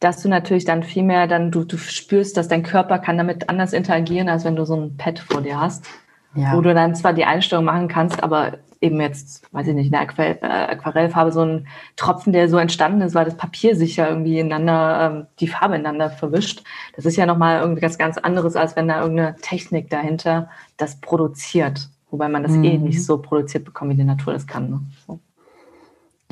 dass 0.00 0.20
du 0.20 0.28
natürlich 0.28 0.64
dann 0.64 0.82
viel 0.82 1.04
mehr 1.04 1.28
dann, 1.28 1.52
du, 1.52 1.62
du 1.62 1.78
spürst, 1.78 2.36
dass 2.36 2.48
dein 2.48 2.64
Körper 2.64 2.98
kann 2.98 3.18
damit 3.18 3.48
anders 3.48 3.72
interagieren, 3.72 4.28
als 4.28 4.44
wenn 4.44 4.56
du 4.56 4.64
so 4.64 4.74
ein 4.74 4.96
Pad 4.96 5.20
vor 5.20 5.42
dir 5.42 5.60
hast. 5.60 5.86
Ja. 6.34 6.56
Wo 6.56 6.60
du 6.60 6.74
dann 6.74 6.96
zwar 6.96 7.12
die 7.12 7.24
Einstellung 7.24 7.66
machen 7.66 7.86
kannst, 7.86 8.20
aber 8.20 8.54
eben 8.82 9.00
jetzt, 9.00 9.46
weiß 9.52 9.68
ich 9.68 9.74
nicht, 9.74 9.94
eine 9.94 10.06
äh, 10.18 10.44
Aquarellfarbe, 10.44 11.32
so 11.32 11.42
ein 11.42 11.68
Tropfen, 11.96 12.32
der 12.32 12.48
so 12.48 12.58
entstanden 12.58 13.00
ist, 13.00 13.14
weil 13.14 13.24
das 13.24 13.36
Papier 13.36 13.76
sich 13.76 13.96
ja 13.96 14.08
irgendwie 14.08 14.38
ineinander, 14.38 15.12
ähm, 15.12 15.26
die 15.38 15.46
Farbe 15.46 15.76
ineinander 15.76 16.10
verwischt. 16.10 16.64
Das 16.96 17.06
ist 17.06 17.16
ja 17.16 17.24
nochmal 17.24 17.60
irgendwie 17.60 17.80
ganz, 17.80 17.96
ganz 17.96 18.18
anderes, 18.18 18.56
als 18.56 18.76
wenn 18.76 18.88
da 18.88 19.00
irgendeine 19.00 19.36
Technik 19.36 19.88
dahinter 19.88 20.50
das 20.76 21.00
produziert. 21.00 21.88
Wobei 22.10 22.28
man 22.28 22.42
das 22.42 22.52
eh 22.52 22.58
mhm. 22.58 22.64
eh 22.64 22.78
nicht 22.78 23.04
so 23.04 23.18
produziert 23.18 23.64
bekommt, 23.64 23.92
wie 23.92 23.96
die 23.96 24.04
Natur 24.04 24.34
das 24.34 24.46
kann. 24.46 24.68
Ne? 24.68 24.80
So. 25.06 25.20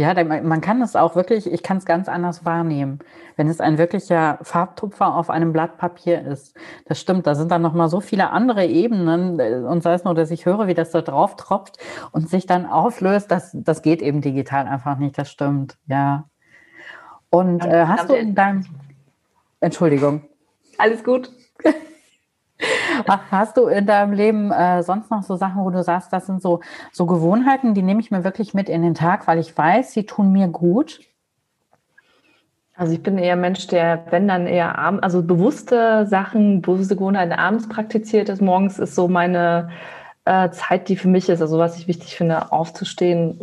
Ja, 0.01 0.15
man 0.25 0.63
kann 0.63 0.81
es 0.81 0.97
auch 0.97 1.15
wirklich, 1.15 1.53
ich 1.53 1.63
kann 1.63 1.77
es 1.77 1.85
ganz 1.85 2.09
anders 2.09 2.47
wahrnehmen, 2.47 3.01
wenn 3.37 3.49
es 3.49 3.61
ein 3.61 3.77
wirklicher 3.77 4.39
Farbtupfer 4.41 5.15
auf 5.15 5.29
einem 5.29 5.53
Blatt 5.53 5.77
Papier 5.77 6.27
ist. 6.27 6.57
Das 6.87 6.99
stimmt, 6.99 7.27
da 7.27 7.35
sind 7.35 7.51
dann 7.51 7.61
nochmal 7.61 7.91
so 7.91 8.01
viele 8.01 8.31
andere 8.31 8.65
Ebenen 8.65 9.39
äh, 9.39 9.57
und 9.57 9.83
sei 9.83 9.93
es 9.93 10.05
nur, 10.05 10.15
dass 10.15 10.31
ich 10.31 10.47
höre, 10.47 10.69
wie 10.69 10.73
das 10.73 10.91
da 10.91 11.03
drauf 11.03 11.37
tropft 11.37 11.77
und 12.13 12.31
sich 12.31 12.47
dann 12.47 12.65
auflöst, 12.65 13.31
das, 13.31 13.51
das 13.53 13.83
geht 13.83 14.01
eben 14.01 14.23
digital 14.23 14.67
einfach 14.69 14.97
nicht, 14.97 15.19
das 15.19 15.31
stimmt, 15.31 15.77
ja. 15.87 16.25
Und 17.29 17.63
äh, 17.67 17.85
hast 17.85 18.09
du 18.09 18.15
in 18.15 18.35
deinem, 18.35 18.65
Entschuldigung. 19.61 20.23
Alles 20.79 21.05
gut. 21.05 21.31
Hast 23.07 23.57
du 23.57 23.67
in 23.67 23.87
deinem 23.87 24.13
Leben 24.13 24.51
äh, 24.51 24.83
sonst 24.83 25.11
noch 25.11 25.23
so 25.23 25.37
Sachen, 25.37 25.65
wo 25.65 25.71
du 25.71 25.83
sagst, 25.83 26.13
das 26.13 26.27
sind 26.27 26.43
so, 26.43 26.61
so 26.93 27.07
Gewohnheiten, 27.07 27.75
die 27.75 27.83
nehme 27.83 28.01
ich 28.01 28.11
mir 28.11 28.25
wirklich 28.25 28.55
mit 28.55 28.69
in 28.69 28.83
den 28.83 28.95
Tag, 28.95 29.27
weil 29.27 29.39
ich 29.39 29.57
weiß, 29.57 29.93
sie 29.93 30.07
tun 30.07 30.33
mir 30.33 30.49
gut? 30.49 31.01
Also 32.75 32.95
ich 32.95 33.03
bin 33.03 33.19
eher 33.19 33.37
Mensch, 33.37 33.67
der, 33.67 34.07
wenn 34.11 34.27
dann 34.27 34.47
eher 34.47 34.79
abends, 34.79 35.03
also 35.03 35.23
bewusste 35.23 36.07
Sachen, 36.07 36.63
bewusste 36.63 36.97
Gewohnheiten 36.97 37.33
abends 37.33 37.69
praktiziert 37.69 38.31
ist. 38.31 38.41
Morgens 38.41 38.79
ist 38.79 38.95
so 38.95 39.07
meine 39.07 39.69
äh, 40.25 40.49
Zeit, 40.51 40.89
die 40.89 40.97
für 40.97 41.09
mich 41.09 41.29
ist, 41.29 41.43
also 41.43 41.59
was 41.59 41.77
ich 41.79 41.89
wichtig 41.89 42.17
finde, 42.17 42.53
aufzustehen, 42.53 43.39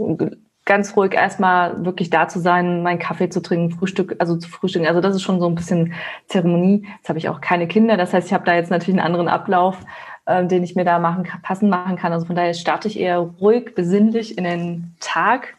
ganz 0.67 0.95
ruhig 0.95 1.13
erstmal 1.13 1.83
wirklich 1.83 2.11
da 2.11 2.27
zu 2.27 2.39
sein, 2.39 2.83
meinen 2.83 2.99
Kaffee 2.99 3.29
zu 3.29 3.41
trinken, 3.41 3.75
Frühstück, 3.75 4.15
also 4.19 4.35
zu 4.35 4.47
frühstücken. 4.47 4.85
Also 4.85 5.01
das 5.01 5.15
ist 5.15 5.23
schon 5.23 5.39
so 5.39 5.47
ein 5.47 5.55
bisschen 5.55 5.93
Zeremonie. 6.27 6.85
Jetzt 6.97 7.09
habe 7.09 7.17
ich 7.17 7.29
auch 7.29 7.41
keine 7.41 7.67
Kinder, 7.67 7.97
das 7.97 8.13
heißt, 8.13 8.27
ich 8.27 8.33
habe 8.33 8.45
da 8.45 8.53
jetzt 8.53 8.69
natürlich 8.69 8.99
einen 8.99 9.07
anderen 9.07 9.29
Ablauf, 9.29 9.79
äh, 10.25 10.45
den 10.45 10.63
ich 10.63 10.75
mir 10.75 10.85
da 10.85 10.99
machen 10.99 11.27
passend 11.41 11.71
machen 11.71 11.95
kann. 11.95 12.13
Also 12.13 12.27
von 12.27 12.35
daher 12.35 12.53
starte 12.53 12.87
ich 12.87 12.99
eher 12.99 13.17
ruhig, 13.17 13.73
besinnlich 13.73 14.37
in 14.37 14.43
den 14.43 14.95
Tag 14.99 15.55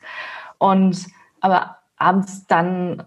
und 0.59 1.07
aber 1.41 1.77
abends 1.99 2.47
dann, 2.47 3.02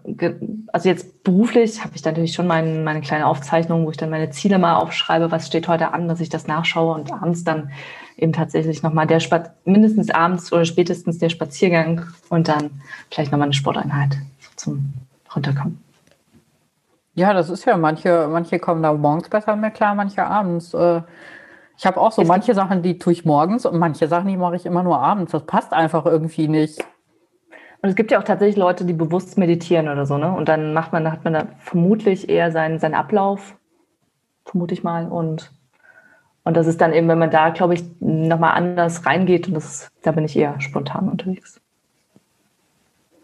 also 0.72 0.88
jetzt 0.88 1.24
beruflich 1.24 1.82
habe 1.82 1.94
ich 1.94 2.04
natürlich 2.04 2.34
schon 2.34 2.46
mein, 2.46 2.84
meine 2.84 3.00
kleine 3.00 3.26
Aufzeichnung, 3.26 3.86
wo 3.86 3.90
ich 3.90 3.96
dann 3.96 4.10
meine 4.10 4.30
Ziele 4.30 4.58
mal 4.58 4.76
aufschreibe, 4.76 5.30
was 5.30 5.46
steht 5.46 5.66
heute 5.66 5.92
an, 5.92 6.08
dass 6.08 6.20
ich 6.20 6.28
das 6.28 6.46
nachschaue 6.46 6.94
und 6.94 7.12
abends 7.12 7.42
dann 7.42 7.70
eben 8.18 8.32
tatsächlich 8.32 8.82
nochmal 8.82 9.06
der 9.06 9.20
Spaz 9.20 9.50
mindestens 9.64 10.10
abends 10.10 10.52
oder 10.52 10.66
spätestens 10.66 11.18
der 11.18 11.30
Spaziergang 11.30 12.02
und 12.28 12.48
dann 12.48 12.82
vielleicht 13.10 13.32
nochmal 13.32 13.46
eine 13.46 13.54
Sporteinheit 13.54 14.18
zum 14.56 14.92
Runterkommen. 15.34 15.82
Ja, 17.14 17.32
das 17.32 17.48
ist 17.50 17.64
ja, 17.64 17.76
manche, 17.76 18.28
manche 18.30 18.58
kommen 18.58 18.82
da 18.82 18.92
morgens 18.92 19.28
besser 19.28 19.56
mit 19.56 19.74
klar, 19.74 19.94
manche 19.94 20.24
abends. 20.24 20.74
Äh, 20.74 21.02
ich 21.78 21.86
habe 21.86 22.00
auch 22.00 22.12
so 22.12 22.22
manche 22.22 22.54
Sachen, 22.54 22.82
die 22.82 22.98
tue 22.98 23.12
ich 23.12 23.24
morgens 23.24 23.66
und 23.66 23.78
manche 23.78 24.06
Sachen, 24.06 24.28
die 24.28 24.36
mache 24.36 24.56
ich 24.56 24.66
immer 24.66 24.82
nur 24.82 24.98
abends. 24.98 25.32
Das 25.32 25.44
passt 25.44 25.72
einfach 25.72 26.06
irgendwie 26.06 26.48
nicht. 26.48 26.84
Und 27.82 27.88
es 27.88 27.96
gibt 27.96 28.12
ja 28.12 28.20
auch 28.20 28.24
tatsächlich 28.24 28.56
Leute, 28.56 28.84
die 28.84 28.92
bewusst 28.92 29.36
meditieren 29.36 29.88
oder 29.88 30.06
so, 30.06 30.16
ne? 30.16 30.32
Und 30.32 30.48
dann 30.48 30.72
macht 30.72 30.92
man, 30.92 31.10
hat 31.10 31.24
man 31.24 31.32
da 31.32 31.48
vermutlich 31.58 32.28
eher 32.28 32.52
seinen, 32.52 32.78
seinen 32.78 32.94
Ablauf, 32.94 33.56
vermute 34.44 34.72
ich 34.72 34.84
mal. 34.84 35.08
Und, 35.08 35.50
und 36.44 36.56
das 36.56 36.68
ist 36.68 36.80
dann 36.80 36.92
eben, 36.92 37.08
wenn 37.08 37.18
man 37.18 37.32
da, 37.32 37.50
glaube 37.50 37.74
ich, 37.74 37.84
nochmal 37.98 38.52
anders 38.52 39.04
reingeht 39.04 39.48
und 39.48 39.54
das, 39.54 39.90
da 40.02 40.12
bin 40.12 40.24
ich 40.24 40.36
eher 40.36 40.60
spontan 40.60 41.08
unterwegs. 41.08 41.60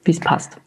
Wie 0.02 0.10
es 0.10 0.18
passt. 0.18 0.60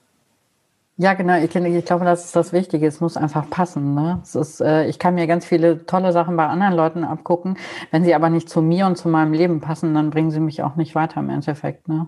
Ja, 0.96 1.14
genau. 1.14 1.38
Ich, 1.38 1.54
ich, 1.54 1.86
glaube, 1.86 2.06
das 2.06 2.26
ist 2.26 2.36
das 2.36 2.54
Wichtige. 2.54 2.88
Es 2.88 3.02
muss 3.02 3.18
einfach 3.18 3.50
passen. 3.50 3.94
Ne? 3.96 4.20
Es 4.24 4.36
ist, 4.36 4.62
äh, 4.62 4.86
ich 4.86 5.00
kann 5.00 5.16
mir 5.16 5.28
ganz 5.28 5.46
viele 5.46 5.86
tolle 5.86 6.14
Sachen 6.14 6.38
bei 6.38 6.46
anderen 6.46 6.76
Leuten 6.76 7.04
abgucken. 7.04 7.58
Wenn 7.90 8.06
sie 8.06 8.14
aber 8.14 8.30
nicht 8.30 8.50
zu 8.50 8.62
mir 8.62 8.86
und 8.86 8.98
zu 8.98 9.10
meinem 9.10 9.34
Leben 9.34 9.60
passen, 9.60 9.94
dann 9.96 10.12
bringen 10.12 10.32
sie 10.32 10.40
mich 10.40 10.64
auch 10.64 10.76
nicht 10.76 10.96
weiter 10.96 11.20
im 11.20 11.30
Endeffekt. 11.30 11.88
Ne? 11.88 12.08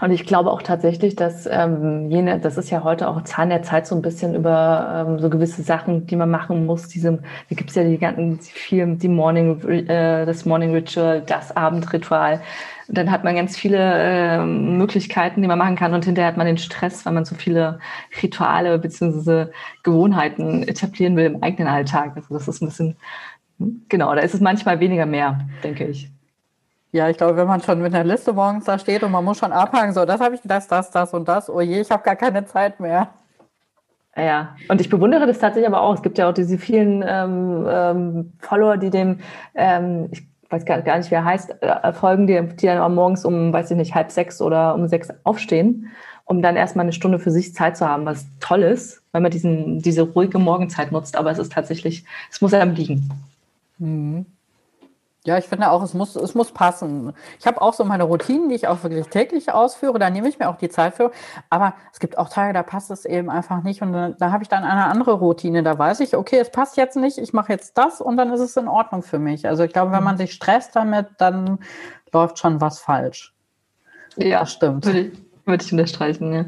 Und 0.00 0.10
ich 0.10 0.24
glaube 0.24 0.50
auch 0.50 0.62
tatsächlich, 0.62 1.16
dass 1.16 1.46
ähm, 1.46 2.10
jene, 2.10 2.40
das 2.40 2.56
ist 2.56 2.70
ja 2.70 2.82
heute 2.82 3.08
auch 3.08 3.24
Zahn 3.24 3.50
der 3.50 3.62
Zeit 3.62 3.86
so 3.86 3.94
ein 3.94 4.00
bisschen 4.00 4.34
über 4.34 5.06
ähm, 5.06 5.18
so 5.18 5.28
gewisse 5.28 5.62
Sachen, 5.62 6.06
die 6.06 6.16
man 6.16 6.30
machen 6.30 6.64
muss. 6.64 6.88
Diese, 6.88 7.12
da 7.12 7.54
gibt 7.54 7.68
es 7.70 7.76
ja 7.76 7.84
die 7.84 7.98
ganzen 7.98 8.40
viel, 8.40 8.96
die 8.96 9.08
Morning, 9.08 9.60
äh, 9.68 10.24
das 10.24 10.46
Morning 10.46 10.72
Ritual, 10.72 11.20
das 11.20 11.54
Abendritual. 11.54 12.40
Und 12.88 12.96
dann 12.96 13.10
hat 13.10 13.22
man 13.22 13.36
ganz 13.36 13.56
viele 13.58 13.78
äh, 13.78 14.38
Möglichkeiten, 14.44 15.42
die 15.42 15.48
man 15.48 15.58
machen 15.58 15.76
kann. 15.76 15.92
Und 15.92 16.06
hinterher 16.06 16.28
hat 16.28 16.38
man 16.38 16.46
den 16.46 16.58
Stress, 16.58 17.04
weil 17.04 17.12
man 17.12 17.26
so 17.26 17.34
viele 17.34 17.78
Rituale 18.22 18.78
beziehungsweise 18.78 19.52
Gewohnheiten 19.82 20.62
etablieren 20.62 21.16
will 21.16 21.26
im 21.26 21.42
eigenen 21.42 21.68
Alltag. 21.68 22.12
Also 22.16 22.32
das 22.32 22.48
ist 22.48 22.62
ein 22.62 22.66
bisschen, 22.66 22.96
genau, 23.90 24.14
da 24.14 24.22
ist 24.22 24.34
es 24.34 24.40
manchmal 24.40 24.80
weniger 24.80 25.04
mehr, 25.04 25.46
denke 25.62 25.84
ich. 25.86 26.10
Ja, 26.92 27.08
ich 27.08 27.16
glaube, 27.16 27.36
wenn 27.38 27.46
man 27.46 27.62
schon 27.62 27.80
mit 27.80 27.94
einer 27.94 28.04
Liste 28.04 28.34
morgens 28.34 28.66
da 28.66 28.78
steht 28.78 29.02
und 29.02 29.12
man 29.12 29.24
muss 29.24 29.38
schon 29.38 29.50
abhaken, 29.50 29.94
so, 29.94 30.04
das 30.04 30.20
habe 30.20 30.34
ich, 30.34 30.42
das, 30.44 30.68
das, 30.68 30.90
das 30.90 31.14
und 31.14 31.26
das, 31.26 31.48
oh 31.48 31.60
je, 31.62 31.80
ich 31.80 31.90
habe 31.90 32.02
gar 32.02 32.16
keine 32.16 32.44
Zeit 32.44 32.80
mehr. 32.80 33.08
Ja, 34.14 34.56
und 34.68 34.78
ich 34.78 34.90
bewundere 34.90 35.26
das 35.26 35.38
tatsächlich 35.38 35.66
aber 35.66 35.80
auch. 35.80 35.94
Es 35.94 36.02
gibt 36.02 36.18
ja 36.18 36.28
auch 36.28 36.34
diese 36.34 36.58
vielen 36.58 37.02
ähm, 37.06 37.66
ähm, 37.66 38.32
Follower, 38.40 38.76
die 38.76 38.90
dem, 38.90 39.20
ähm, 39.54 40.08
ich 40.10 40.22
weiß 40.50 40.66
gar, 40.66 40.82
gar 40.82 40.98
nicht, 40.98 41.10
wer 41.10 41.24
heißt, 41.24 41.62
äh, 41.62 41.92
folgen, 41.94 42.26
die, 42.26 42.38
die 42.56 42.66
dann 42.66 42.78
auch 42.78 42.90
morgens 42.90 43.24
um, 43.24 43.54
weiß 43.54 43.70
ich 43.70 43.76
nicht, 43.78 43.94
halb 43.94 44.10
sechs 44.10 44.42
oder 44.42 44.74
um 44.74 44.86
sechs 44.86 45.08
aufstehen, 45.24 45.88
um 46.26 46.42
dann 46.42 46.56
erstmal 46.56 46.84
eine 46.84 46.92
Stunde 46.92 47.18
für 47.18 47.30
sich 47.30 47.54
Zeit 47.54 47.78
zu 47.78 47.88
haben, 47.88 48.04
was 48.04 48.26
toll 48.38 48.62
ist, 48.62 49.02
weil 49.12 49.22
man 49.22 49.30
diesen, 49.30 49.80
diese 49.80 50.02
ruhige 50.02 50.38
Morgenzeit 50.38 50.92
nutzt. 50.92 51.16
Aber 51.16 51.30
es 51.30 51.38
ist 51.38 51.52
tatsächlich, 51.52 52.04
es 52.30 52.42
muss 52.42 52.52
einem 52.52 52.74
liegen. 52.74 53.08
Mhm. 53.78 54.26
Ja, 55.24 55.38
ich 55.38 55.44
finde 55.44 55.70
auch, 55.70 55.82
es 55.84 55.94
muss, 55.94 56.16
es 56.16 56.34
muss 56.34 56.50
passen. 56.50 57.12
Ich 57.38 57.46
habe 57.46 57.62
auch 57.62 57.74
so 57.74 57.84
meine 57.84 58.02
Routinen, 58.02 58.48
die 58.48 58.56
ich 58.56 58.66
auch 58.66 58.82
wirklich 58.82 59.06
täglich 59.06 59.52
ausführe. 59.52 60.00
Da 60.00 60.10
nehme 60.10 60.28
ich 60.28 60.40
mir 60.40 60.48
auch 60.48 60.56
die 60.56 60.68
Zeit 60.68 60.94
für. 60.94 61.12
Aber 61.48 61.74
es 61.92 62.00
gibt 62.00 62.18
auch 62.18 62.28
Tage, 62.28 62.52
da 62.52 62.64
passt 62.64 62.90
es 62.90 63.04
eben 63.04 63.30
einfach 63.30 63.62
nicht. 63.62 63.82
Und 63.82 63.92
da 63.92 64.32
habe 64.32 64.42
ich 64.42 64.48
dann 64.48 64.64
eine 64.64 64.86
andere 64.86 65.12
Routine. 65.12 65.62
Da 65.62 65.78
weiß 65.78 66.00
ich, 66.00 66.16
okay, 66.16 66.38
es 66.38 66.50
passt 66.50 66.76
jetzt 66.76 66.96
nicht. 66.96 67.18
Ich 67.18 67.32
mache 67.32 67.52
jetzt 67.52 67.78
das 67.78 68.00
und 68.00 68.16
dann 68.16 68.32
ist 68.32 68.40
es 68.40 68.56
in 68.56 68.66
Ordnung 68.66 69.02
für 69.04 69.20
mich. 69.20 69.46
Also 69.46 69.62
ich 69.62 69.72
glaube, 69.72 69.92
wenn 69.92 70.02
man 70.02 70.16
mhm. 70.16 70.18
sich 70.18 70.32
stresst 70.32 70.74
damit, 70.74 71.06
dann 71.18 71.60
läuft 72.12 72.40
schon 72.40 72.60
was 72.60 72.80
falsch. 72.80 73.32
Ja, 74.16 74.40
das 74.40 74.52
stimmt. 74.52 74.84
Würde 74.84 74.98
ich, 74.98 75.22
würde 75.44 75.64
ich 75.64 75.70
unterstreichen, 75.70 76.32
ja. 76.32 76.44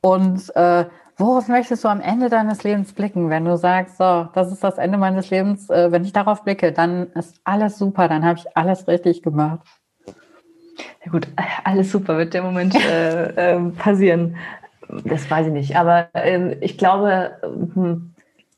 Und 0.00 0.54
äh, 0.56 0.86
Worauf 1.16 1.46
möchtest 1.46 1.84
du 1.84 1.88
am 1.88 2.00
Ende 2.00 2.28
deines 2.28 2.64
Lebens 2.64 2.92
blicken, 2.92 3.30
wenn 3.30 3.44
du 3.44 3.56
sagst, 3.56 3.98
so, 3.98 4.28
das 4.34 4.50
ist 4.50 4.64
das 4.64 4.78
Ende 4.78 4.98
meines 4.98 5.30
Lebens, 5.30 5.70
äh, 5.70 5.92
wenn 5.92 6.02
ich 6.02 6.12
darauf 6.12 6.42
blicke, 6.42 6.72
dann 6.72 7.12
ist 7.12 7.40
alles 7.44 7.78
super, 7.78 8.08
dann 8.08 8.24
habe 8.24 8.40
ich 8.40 8.56
alles 8.56 8.88
richtig 8.88 9.22
gemacht. 9.22 9.60
Ja 11.04 11.12
gut, 11.12 11.28
alles 11.62 11.92
super 11.92 12.18
wird 12.18 12.34
der 12.34 12.42
Moment 12.42 12.74
äh, 12.74 13.54
äh, 13.54 13.60
passieren. 13.78 14.36
Das 15.04 15.30
weiß 15.30 15.46
ich 15.46 15.52
nicht, 15.52 15.76
aber 15.76 16.08
ähm, 16.14 16.56
ich 16.60 16.78
glaube, 16.78 17.36
hm, 17.74 18.12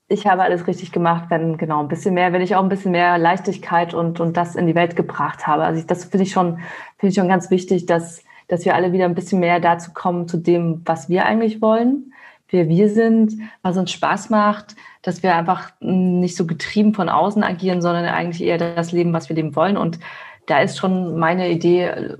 ich 0.08 0.26
habe 0.26 0.42
alles 0.42 0.66
richtig 0.66 0.92
gemacht, 0.92 1.26
wenn 1.28 1.58
genau 1.58 1.80
ein 1.80 1.88
bisschen 1.88 2.14
mehr, 2.14 2.32
wenn 2.32 2.40
ich 2.40 2.56
auch 2.56 2.62
ein 2.62 2.68
bisschen 2.70 2.92
mehr 2.92 3.18
Leichtigkeit 3.18 3.92
und, 3.92 4.18
und 4.18 4.36
das 4.36 4.56
in 4.56 4.66
die 4.66 4.74
Welt 4.74 4.96
gebracht 4.96 5.46
habe. 5.46 5.64
Also 5.64 5.80
ich, 5.80 5.86
das 5.86 6.06
finde 6.06 6.24
ich 6.24 6.32
schon, 6.32 6.58
finde 6.96 7.10
ich 7.10 7.14
schon 7.16 7.28
ganz 7.28 7.50
wichtig, 7.50 7.84
dass, 7.84 8.22
dass 8.48 8.64
wir 8.64 8.74
alle 8.74 8.92
wieder 8.92 9.04
ein 9.04 9.14
bisschen 9.14 9.40
mehr 9.40 9.60
dazu 9.60 9.92
kommen, 9.92 10.26
zu 10.26 10.38
dem, 10.38 10.80
was 10.86 11.10
wir 11.10 11.26
eigentlich 11.26 11.60
wollen 11.60 12.12
wer 12.48 12.68
wir 12.68 12.88
sind, 12.88 13.32
was 13.62 13.76
uns 13.76 13.90
Spaß 13.92 14.30
macht, 14.30 14.76
dass 15.02 15.22
wir 15.22 15.34
einfach 15.34 15.72
nicht 15.80 16.36
so 16.36 16.46
getrieben 16.46 16.94
von 16.94 17.08
außen 17.08 17.42
agieren, 17.42 17.82
sondern 17.82 18.04
eigentlich 18.06 18.42
eher 18.46 18.58
das 18.58 18.92
Leben, 18.92 19.12
was 19.12 19.28
wir 19.28 19.36
leben 19.36 19.56
wollen. 19.56 19.76
Und 19.76 19.98
da 20.46 20.60
ist 20.60 20.78
schon 20.78 21.18
meine 21.18 21.50
Idee, 21.50 22.16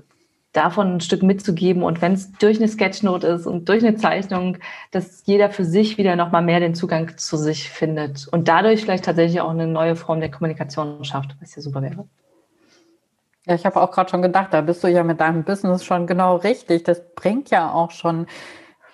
davon 0.57 0.95
ein 0.95 1.01
Stück 1.01 1.23
mitzugeben. 1.23 1.83
Und 1.83 2.01
wenn 2.01 2.13
es 2.13 2.31
durch 2.33 2.57
eine 2.57 2.67
Sketchnote 2.67 3.27
ist 3.27 3.45
und 3.45 3.69
durch 3.69 3.85
eine 3.85 3.95
Zeichnung, 3.95 4.57
dass 4.91 5.23
jeder 5.25 5.49
für 5.49 5.63
sich 5.63 5.97
wieder 5.97 6.15
nochmal 6.15 6.41
mehr 6.41 6.59
den 6.59 6.75
Zugang 6.75 7.17
zu 7.17 7.37
sich 7.37 7.69
findet 7.69 8.27
und 8.27 8.47
dadurch 8.47 8.81
vielleicht 8.81 9.05
tatsächlich 9.05 9.39
auch 9.39 9.51
eine 9.51 9.67
neue 9.67 9.95
Form 9.95 10.19
der 10.19 10.31
Kommunikation 10.31 11.03
schafft, 11.03 11.35
was 11.39 11.55
ja 11.55 11.61
super 11.61 11.81
wäre. 11.81 12.07
Ja, 13.45 13.55
ich 13.55 13.65
habe 13.65 13.79
auch 13.81 13.91
gerade 13.91 14.09
schon 14.09 14.21
gedacht, 14.21 14.49
da 14.51 14.61
bist 14.61 14.83
du 14.83 14.87
ja 14.87 15.03
mit 15.03 15.21
deinem 15.21 15.43
Business 15.43 15.85
schon 15.85 16.07
genau 16.07 16.35
richtig. 16.37 16.83
Das 16.83 17.01
bringt 17.15 17.49
ja 17.49 17.71
auch 17.71 17.91
schon 17.91 18.25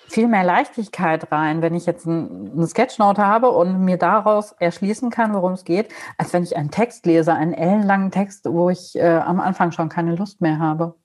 viel 0.08 0.28
mehr 0.28 0.44
Leichtigkeit 0.44 1.32
rein, 1.32 1.62
wenn 1.62 1.76
ich 1.76 1.86
jetzt 1.86 2.08
eine 2.08 2.68
Sketchnote 2.68 3.26
habe 3.26 3.50
und 3.50 3.84
mir 3.84 3.98
daraus 3.98 4.52
erschließen 4.54 5.10
kann, 5.10 5.34
worum 5.34 5.54
es 5.54 5.64
geht, 5.64 5.90
als 6.18 6.34
wenn 6.34 6.44
ich 6.44 6.56
einen 6.56 6.72
Text 6.72 7.06
lese, 7.06 7.34
einen 7.34 7.54
ellenlangen 7.54 8.12
Text, 8.12 8.46
wo 8.50 8.70
ich 8.70 8.96
äh, 8.96 9.18
am 9.18 9.40
Anfang 9.40 9.72
schon 9.72 9.90
keine 9.90 10.16
Lust 10.16 10.42
mehr 10.42 10.60
habe. 10.60 10.96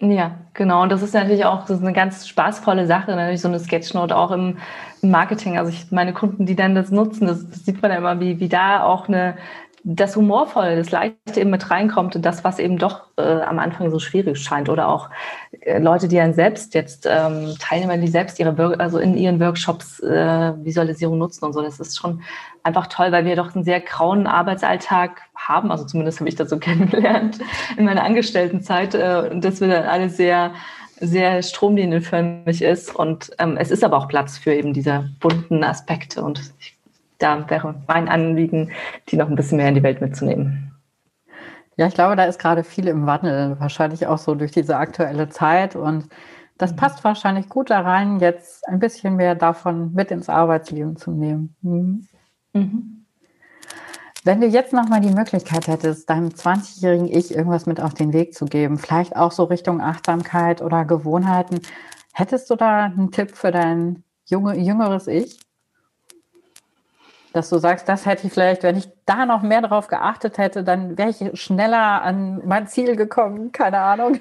Ja, 0.00 0.36
genau. 0.54 0.82
Und 0.82 0.92
das 0.92 1.02
ist 1.02 1.14
natürlich 1.14 1.44
auch 1.44 1.62
das 1.62 1.78
ist 1.78 1.82
eine 1.82 1.92
ganz 1.92 2.28
spaßvolle 2.28 2.86
Sache, 2.86 3.10
natürlich 3.10 3.40
so 3.40 3.48
eine 3.48 3.58
Sketchnote 3.58 4.16
auch 4.16 4.30
im, 4.30 4.58
Marketing. 5.02 5.58
Also 5.58 5.70
ich, 5.70 5.90
meine 5.90 6.12
Kunden, 6.12 6.46
die 6.46 6.56
dann 6.56 6.74
das 6.74 6.90
nutzen, 6.90 7.26
das, 7.26 7.48
das 7.48 7.64
sieht 7.64 7.82
man 7.82 7.90
ja 7.90 7.98
immer, 7.98 8.20
wie, 8.20 8.40
wie 8.40 8.48
da 8.48 8.82
auch 8.82 9.08
eine, 9.08 9.36
das 9.84 10.16
Humorvolle, 10.16 10.76
das 10.76 10.90
Leichte 10.90 11.40
eben 11.40 11.50
mit 11.50 11.70
reinkommt 11.70 12.16
und 12.16 12.24
das, 12.24 12.44
was 12.44 12.58
eben 12.58 12.78
doch 12.78 13.04
äh, 13.16 13.22
am 13.22 13.58
Anfang 13.58 13.90
so 13.90 13.98
schwierig 13.98 14.38
scheint. 14.38 14.68
Oder 14.68 14.88
auch 14.88 15.08
Leute, 15.78 16.08
die 16.08 16.16
dann 16.16 16.34
selbst 16.34 16.74
jetzt 16.74 17.06
ähm, 17.10 17.54
Teilnehmer, 17.58 17.96
die 17.96 18.08
selbst 18.08 18.38
ihre 18.38 18.78
also 18.78 18.98
in 18.98 19.16
ihren 19.16 19.40
Workshops 19.40 20.00
äh, 20.00 20.52
Visualisierung 20.64 21.18
nutzen 21.18 21.44
und 21.44 21.52
so. 21.52 21.62
Das 21.62 21.80
ist 21.80 21.98
schon 21.98 22.22
einfach 22.62 22.86
toll, 22.86 23.12
weil 23.12 23.24
wir 23.24 23.36
doch 23.36 23.54
einen 23.54 23.64
sehr 23.64 23.80
grauen 23.80 24.26
Arbeitsalltag 24.26 25.22
haben. 25.34 25.70
Also 25.70 25.84
zumindest 25.84 26.20
habe 26.20 26.28
ich 26.28 26.36
das 26.36 26.50
so 26.50 26.58
kennengelernt 26.60 27.38
in 27.76 27.84
meiner 27.84 28.04
Angestelltenzeit. 28.04 28.94
Äh, 28.94 29.28
und 29.30 29.44
das 29.44 29.60
wird 29.60 29.72
dann 29.72 29.84
alles 29.84 30.16
sehr 30.16 30.52
sehr 31.00 31.42
stromlinienförmig 31.44 32.60
ist. 32.60 32.94
Und 32.94 33.30
ähm, 33.38 33.56
es 33.56 33.70
ist 33.70 33.84
aber 33.84 33.96
auch 33.96 34.08
Platz 34.08 34.36
für 34.36 34.52
eben 34.52 34.72
diese 34.72 35.08
bunten 35.20 35.62
Aspekte. 35.62 36.22
Und 36.22 36.52
ich 36.58 36.78
da 37.18 37.48
wäre 37.50 37.74
mein 37.86 38.08
Anliegen, 38.08 38.70
die 39.08 39.16
noch 39.16 39.28
ein 39.28 39.36
bisschen 39.36 39.58
mehr 39.58 39.68
in 39.68 39.74
die 39.74 39.82
Welt 39.82 40.00
mitzunehmen. 40.00 40.67
Ja, 41.78 41.86
ich 41.86 41.94
glaube, 41.94 42.16
da 42.16 42.24
ist 42.24 42.40
gerade 42.40 42.64
viel 42.64 42.88
im 42.88 43.06
Wandel, 43.06 43.58
wahrscheinlich 43.60 44.08
auch 44.08 44.18
so 44.18 44.34
durch 44.34 44.50
diese 44.50 44.76
aktuelle 44.76 45.28
Zeit. 45.28 45.76
Und 45.76 46.08
das 46.58 46.72
mhm. 46.72 46.76
passt 46.76 47.04
wahrscheinlich 47.04 47.48
gut 47.48 47.70
da 47.70 47.80
rein, 47.82 48.18
jetzt 48.18 48.66
ein 48.66 48.80
bisschen 48.80 49.14
mehr 49.14 49.36
davon 49.36 49.94
mit 49.94 50.10
ins 50.10 50.28
Arbeitsleben 50.28 50.96
zu 50.96 51.12
nehmen. 51.12 51.54
Mhm. 51.62 52.08
Mhm. 52.52 53.06
Wenn 54.24 54.40
du 54.40 54.48
jetzt 54.48 54.72
nochmal 54.72 55.00
die 55.00 55.12
Möglichkeit 55.12 55.68
hättest, 55.68 56.10
deinem 56.10 56.30
20-jährigen 56.30 57.06
Ich 57.06 57.32
irgendwas 57.32 57.66
mit 57.66 57.80
auf 57.80 57.94
den 57.94 58.12
Weg 58.12 58.34
zu 58.34 58.46
geben, 58.46 58.76
vielleicht 58.76 59.14
auch 59.14 59.30
so 59.30 59.44
Richtung 59.44 59.80
Achtsamkeit 59.80 60.60
oder 60.60 60.84
Gewohnheiten, 60.84 61.60
hättest 62.12 62.50
du 62.50 62.56
da 62.56 62.86
einen 62.86 63.12
Tipp 63.12 63.36
für 63.36 63.52
dein 63.52 64.02
junge, 64.24 64.56
jüngeres 64.56 65.06
Ich? 65.06 65.38
Dass 67.38 67.50
du 67.50 67.58
sagst, 67.58 67.88
das 67.88 68.04
hätte 68.04 68.26
ich 68.26 68.32
vielleicht, 68.32 68.64
wenn 68.64 68.76
ich 68.76 68.88
da 69.06 69.24
noch 69.24 69.42
mehr 69.42 69.62
drauf 69.62 69.86
geachtet 69.86 70.38
hätte, 70.38 70.64
dann 70.64 70.98
wäre 70.98 71.10
ich 71.10 71.40
schneller 71.40 72.02
an 72.02 72.42
mein 72.44 72.66
Ziel 72.66 72.96
gekommen, 72.96 73.52
keine 73.52 73.78
Ahnung. 73.78 74.18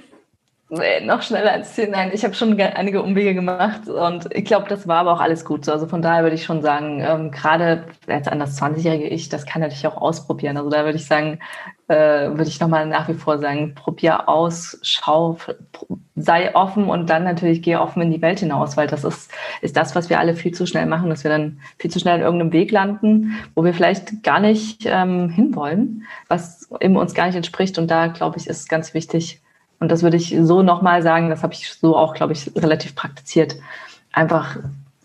Nee, 0.70 1.00
noch 1.06 1.22
schneller 1.22 1.54
als 1.54 1.76
zehn. 1.76 1.92
Nein, 1.92 2.12
ich 2.14 2.26
habe 2.26 2.34
schon 2.34 2.60
einige 2.60 3.02
Umwege 3.02 3.34
gemacht 3.34 3.88
und 3.88 4.28
ich 4.36 4.44
glaube, 4.44 4.68
das 4.68 4.86
war 4.86 4.98
aber 4.98 5.14
auch 5.14 5.22
alles 5.22 5.46
gut 5.46 5.64
so. 5.64 5.72
Also 5.72 5.88
von 5.88 6.02
daher 6.02 6.24
würde 6.24 6.36
ich 6.36 6.44
schon 6.44 6.62
sagen, 6.62 7.00
ähm, 7.00 7.32
gerade 7.32 7.86
jetzt 8.06 8.28
an 8.28 8.40
das 8.40 8.62
20-jährige 8.62 9.08
Ich, 9.08 9.30
das 9.30 9.46
kann 9.46 9.62
natürlich 9.62 9.88
auch 9.88 9.96
ausprobieren. 9.96 10.58
Also 10.58 10.70
da 10.70 10.84
würde 10.84 10.98
ich 10.98 11.06
sagen, 11.06 11.40
äh, 11.88 11.96
würde 11.96 12.50
ich 12.50 12.60
nochmal 12.60 12.86
nach 12.86 13.08
wie 13.08 13.14
vor 13.14 13.40
sagen, 13.40 13.76
probier 13.76 14.28
aus, 14.28 14.78
schau, 14.82 15.38
sei 16.18 16.54
offen 16.54 16.90
und 16.90 17.10
dann 17.10 17.24
natürlich 17.24 17.62
geh 17.62 17.78
offen 17.78 18.02
in 18.02 18.12
die 18.12 18.22
Welt 18.22 18.40
hinaus, 18.40 18.76
weil 18.76 18.88
das 18.88 19.06
ist, 19.06 19.32
ist 19.62 19.78
das, 19.78 19.96
was 19.96 20.10
wir 20.10 20.20
alle 20.20 20.36
viel 20.36 20.54
zu 20.54 20.66
schnell 20.66 20.86
machen, 20.86 21.10
dass 21.10 21.24
wir 21.24 21.32
dann 21.32 21.62
viel 21.80 21.92
zu 21.92 22.00
schnell 22.00 22.18
in 22.18 22.24
irgendeinem 22.24 22.52
Weg 22.52 22.72
landen, 22.72 23.38
wo 23.56 23.64
wir 23.64 23.74
vielleicht 23.74 24.22
gar 24.22 24.42
nicht 24.42 24.86
ähm, 24.86 25.30
hinwollen, 25.30 26.04
was 26.28 26.70
eben 26.82 26.98
uns 26.98 27.14
gar 27.14 27.28
nicht 27.28 27.36
entspricht. 27.36 27.78
Und 27.78 27.90
da, 27.90 28.08
glaube 28.08 28.38
ich, 28.38 28.48
ist 28.48 28.68
ganz 28.68 28.94
wichtig, 28.94 29.42
und 29.80 29.92
das 29.92 30.04
würde 30.04 30.18
ich 30.18 30.36
so 30.42 30.64
nochmal 30.64 31.02
sagen, 31.04 31.30
das 31.30 31.44
habe 31.44 31.54
ich 31.54 31.72
so 31.74 31.96
auch, 31.96 32.14
glaube 32.14 32.34
ich, 32.34 32.52
relativ 32.56 32.96
praktiziert. 32.96 33.56
Einfach 34.12 34.58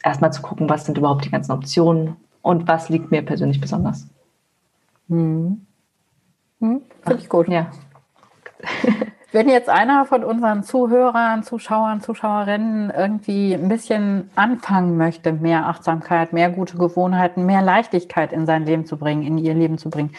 erstmal 0.03 0.33
zu 0.33 0.43
gucken, 0.43 0.69
was 0.69 0.87
sind 0.87 0.99
überhaupt 0.99 1.25
die 1.25 1.31
ganzen 1.31 1.53
Optionen 1.53 2.17
und 2.41 2.67
was 2.69 2.89
liegt 2.89 3.11
mir 3.11 3.23
persönlich 3.23 3.61
besonders. 3.61 4.07
Hm. 5.09 5.67
Hm, 6.61 6.81
Finde 7.05 7.23
ich 7.23 7.29
gut. 7.29 7.49
Ja. 7.49 7.71
Wenn 9.33 9.49
jetzt 9.49 9.71
einer 9.71 10.05
von 10.05 10.25
unseren 10.25 10.63
Zuhörern, 10.63 11.43
Zuschauern, 11.43 12.03
Zuschauerinnen 12.03 12.91
irgendwie 12.91 13.55
ein 13.55 13.69
bisschen 13.69 14.31
anfangen 14.35 14.99
möchte, 14.99 15.33
mehr 15.33 15.67
Achtsamkeit, 15.69 16.35
mehr 16.35 16.51
gute 16.51 16.77
Gewohnheiten, 16.77 17.47
mehr 17.47 17.63
Leichtigkeit 17.63 18.33
in 18.33 18.45
sein 18.45 18.67
Leben 18.67 18.85
zu 18.85 18.99
bringen, 18.99 19.23
in 19.23 19.39
ihr 19.39 19.55
Leben 19.55 19.79
zu 19.79 19.89
bringen, 19.89 20.11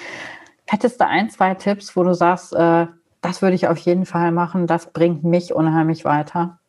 hättest 0.65 1.00
du 1.00 1.05
ein, 1.05 1.29
zwei 1.29 1.53
Tipps, 1.53 1.95
wo 1.95 2.03
du 2.03 2.15
sagst, 2.15 2.53
äh, 2.55 2.88
das 3.24 3.42
würde 3.42 3.56
ich 3.56 3.68
auf 3.68 3.80
jeden 3.80 4.06
Fall 4.06 4.32
machen. 4.32 4.68
Das 4.68 4.92
bringt 4.92 5.24
mich 5.24 5.53
unheimlich 5.53 6.06
weiter. 6.06 6.60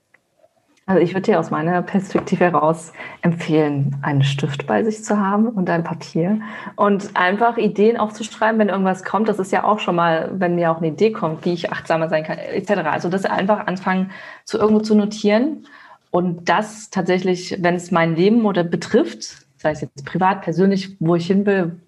Also 0.86 1.00
ich 1.00 1.14
würde 1.14 1.32
dir 1.32 1.40
aus 1.40 1.50
meiner 1.50 1.80
Perspektive 1.80 2.44
heraus 2.44 2.92
empfehlen, 3.22 3.96
einen 4.02 4.22
Stift 4.22 4.66
bei 4.66 4.84
sich 4.84 5.02
zu 5.02 5.18
haben 5.18 5.48
und 5.48 5.70
ein 5.70 5.82
Papier 5.82 6.40
und 6.76 7.16
einfach 7.16 7.56
Ideen 7.56 7.96
aufzuschreiben, 7.96 8.58
wenn 8.58 8.68
irgendwas 8.68 9.02
kommt. 9.02 9.28
Das 9.28 9.38
ist 9.38 9.50
ja 9.50 9.64
auch 9.64 9.78
schon 9.78 9.96
mal, 9.96 10.30
wenn 10.34 10.56
mir 10.56 10.70
auch 10.70 10.78
eine 10.78 10.88
Idee 10.88 11.10
kommt, 11.10 11.46
wie 11.46 11.54
ich 11.54 11.72
achtsamer 11.72 12.10
sein 12.10 12.22
kann, 12.22 12.36
etc. 12.36 12.72
Also 12.84 13.08
das 13.08 13.24
einfach 13.24 13.66
anfangen, 13.66 14.10
zu 14.44 14.58
irgendwo 14.58 14.80
zu 14.80 14.94
notieren 14.94 15.66
und 16.10 16.50
das 16.50 16.90
tatsächlich, 16.90 17.56
wenn 17.60 17.74
es 17.76 17.90
mein 17.90 18.14
Leben 18.14 18.44
oder 18.44 18.62
betrifft, 18.62 19.46
sei 19.56 19.70
es 19.70 19.80
jetzt 19.80 20.04
privat, 20.04 20.42
persönlich, 20.42 20.98
wo 21.00 21.14
ich 21.16 21.26
hin 21.26 21.46
will, 21.46 21.80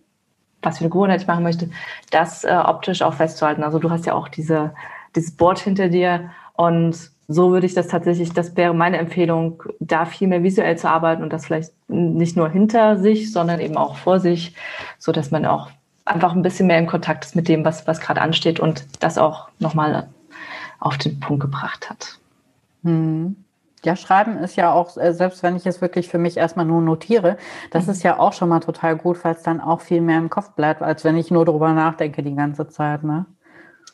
was 0.66 0.78
für 0.78 0.84
eine 0.84 0.90
Gewohnheit 0.90 1.22
ich 1.22 1.26
machen 1.26 1.44
möchte, 1.44 1.70
das 2.10 2.44
äh, 2.44 2.52
optisch 2.52 3.02
auch 3.02 3.14
festzuhalten. 3.14 3.62
Also 3.62 3.78
du 3.78 3.90
hast 3.90 4.04
ja 4.04 4.14
auch 4.14 4.28
diese, 4.28 4.74
dieses 5.14 5.30
Board 5.30 5.58
hinter 5.58 5.88
dir 5.88 6.30
und 6.54 7.10
so 7.28 7.50
würde 7.50 7.66
ich 7.66 7.74
das 7.74 7.88
tatsächlich, 7.88 8.32
das 8.32 8.56
wäre 8.56 8.74
meine 8.74 8.98
Empfehlung, 8.98 9.62
da 9.80 10.04
viel 10.04 10.28
mehr 10.28 10.42
visuell 10.42 10.76
zu 10.76 10.88
arbeiten 10.88 11.22
und 11.22 11.32
das 11.32 11.46
vielleicht 11.46 11.72
nicht 11.88 12.36
nur 12.36 12.48
hinter 12.48 12.98
sich, 12.98 13.32
sondern 13.32 13.60
eben 13.60 13.76
auch 13.76 13.96
vor 13.96 14.20
sich, 14.20 14.54
so 14.98 15.12
dass 15.12 15.30
man 15.30 15.44
auch 15.44 15.70
einfach 16.04 16.34
ein 16.34 16.42
bisschen 16.42 16.68
mehr 16.68 16.78
in 16.78 16.86
Kontakt 16.86 17.24
ist 17.24 17.34
mit 17.34 17.48
dem, 17.48 17.64
was, 17.64 17.86
was 17.86 18.00
gerade 18.00 18.20
ansteht 18.20 18.60
und 18.60 18.86
das 19.00 19.18
auch 19.18 19.48
nochmal 19.58 20.08
auf 20.78 20.98
den 20.98 21.18
Punkt 21.18 21.42
gebracht 21.42 21.90
hat. 21.90 22.18
Hm. 22.84 23.36
Ja, 23.84 23.94
schreiben 23.94 24.38
ist 24.38 24.56
ja 24.56 24.72
auch, 24.72 24.96
äh, 24.96 25.12
selbst 25.12 25.42
wenn 25.42 25.56
ich 25.56 25.66
es 25.66 25.80
wirklich 25.80 26.08
für 26.08 26.18
mich 26.18 26.36
erstmal 26.36 26.66
nur 26.66 26.80
notiere, 26.80 27.36
das 27.70 27.86
mhm. 27.86 27.92
ist 27.92 28.02
ja 28.02 28.18
auch 28.18 28.32
schon 28.32 28.48
mal 28.48 28.60
total 28.60 28.96
gut, 28.96 29.22
weil 29.24 29.34
es 29.34 29.42
dann 29.42 29.60
auch 29.60 29.80
viel 29.80 30.00
mehr 30.00 30.18
im 30.18 30.30
Kopf 30.30 30.50
bleibt, 30.52 30.82
als 30.82 31.04
wenn 31.04 31.16
ich 31.16 31.30
nur 31.30 31.44
darüber 31.44 31.72
nachdenke 31.72 32.22
die 32.22 32.34
ganze 32.34 32.68
Zeit. 32.68 33.04
Ne? 33.04 33.26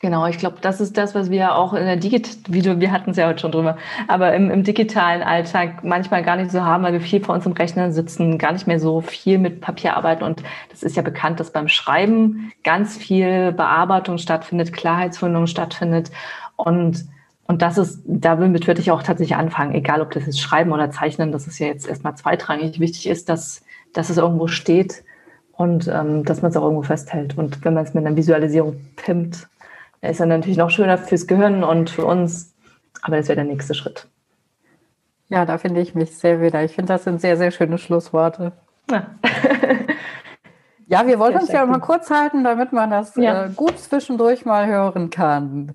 Genau, 0.03 0.27
ich 0.27 0.39
glaube, 0.39 0.57
das 0.61 0.81
ist 0.81 0.99
das, 0.99 1.15
was 1.15 1.31
wir 1.31 1.55
auch 1.55 1.75
in 1.75 1.85
der 1.85 1.95
Digit, 1.95 2.39
wie 2.49 2.65
wir 2.65 2.91
hatten 2.91 3.12
es 3.12 3.17
ja 3.17 3.29
heute 3.29 3.39
schon 3.39 3.53
drüber, 3.53 3.77
aber 4.09 4.35
im, 4.35 4.51
im, 4.51 4.65
digitalen 4.65 5.23
Alltag 5.23 5.85
manchmal 5.85 6.25
gar 6.25 6.35
nicht 6.35 6.51
so 6.51 6.62
haben, 6.62 6.83
weil 6.83 6.93
wir 6.93 7.01
viel 7.01 7.23
vor 7.23 7.37
uns 7.37 7.47
im 7.47 7.53
Rechner 7.53 7.93
sitzen, 7.93 8.37
gar 8.37 8.53
nicht 8.53 8.67
mehr 8.67 8.81
so 8.81 9.01
viel 9.01 9.39
mit 9.39 9.61
Papier 9.61 9.97
arbeiten. 9.97 10.25
Und 10.25 10.43
das 10.71 10.83
ist 10.83 10.97
ja 10.97 11.03
bekannt, 11.03 11.39
dass 11.39 11.53
beim 11.53 11.69
Schreiben 11.69 12.53
ganz 12.65 12.97
viel 12.97 13.53
Bearbeitung 13.53 14.19
stattfindet, 14.19 14.73
Klarheitsfindung 14.73 15.47
stattfindet. 15.47 16.11
Und 16.57 17.05
und 17.47 17.63
das 17.63 17.77
ist, 17.77 18.03
damit 18.07 18.67
würde 18.67 18.81
ich 18.81 18.91
auch 18.91 19.03
tatsächlich 19.03 19.37
anfangen, 19.37 19.75
egal 19.75 20.01
ob 20.01 20.11
das 20.13 20.27
jetzt 20.27 20.41
Schreiben 20.41 20.73
oder 20.73 20.91
Zeichnen, 20.91 21.33
das 21.33 21.47
ist 21.47 21.59
ja 21.59 21.67
jetzt 21.67 21.87
erstmal 21.87 22.17
zweitrangig. 22.17 22.81
Wichtig 22.81 23.09
ist, 23.09 23.29
dass, 23.29 23.63
dass 23.93 24.11
es 24.11 24.17
irgendwo 24.17 24.47
steht 24.47 25.05
und 25.53 25.89
ähm, 25.89 26.25
dass 26.25 26.43
man 26.43 26.51
es 26.51 26.57
auch 26.57 26.63
irgendwo 26.63 26.83
festhält. 26.83 27.37
Und 27.37 27.65
wenn 27.65 27.75
man 27.75 27.85
es 27.85 27.95
mit 27.95 28.07
einer 28.07 28.17
Visualisierung 28.17 28.81
pimmt, 28.97 29.49
ist 30.01 30.21
dann 30.21 30.28
natürlich 30.28 30.57
noch 30.57 30.71
schöner 30.71 30.99
fürs 30.99 31.26
Gehirn 31.26 31.63
und 31.63 31.91
für 31.91 32.05
uns, 32.05 32.55
aber 33.02 33.17
das 33.17 33.28
wäre 33.28 33.37
der 33.37 33.45
nächste 33.45 33.75
Schritt. 33.75 34.07
Ja, 35.28 35.47
da 35.47 35.59
finde 35.59 35.81
ich 35.81 35.95
mich 35.95 36.17
sehr 36.17 36.41
wieder. 36.43 36.63
Ich 36.63 36.75
finde, 36.75 36.93
das 36.93 37.05
sind 37.05 37.21
sehr, 37.21 37.37
sehr 37.37 37.50
schöne 37.50 37.78
Schlussworte. 37.78 38.52
Ja. 38.91 39.07
ja, 40.87 41.07
wir 41.07 41.19
wollen 41.19 41.37
uns 41.37 41.50
ja 41.50 41.65
mal 41.65 41.81
kurz 41.81 42.11
halten, 42.11 42.45
damit 42.45 42.73
man 42.73 42.91
das 42.91 43.17
ja. 43.17 43.47
äh, 43.47 43.50
gut 43.50 43.78
zwischendurch 43.78 44.45
mal 44.45 44.67
hören 44.67 45.11
kann. 45.11 45.75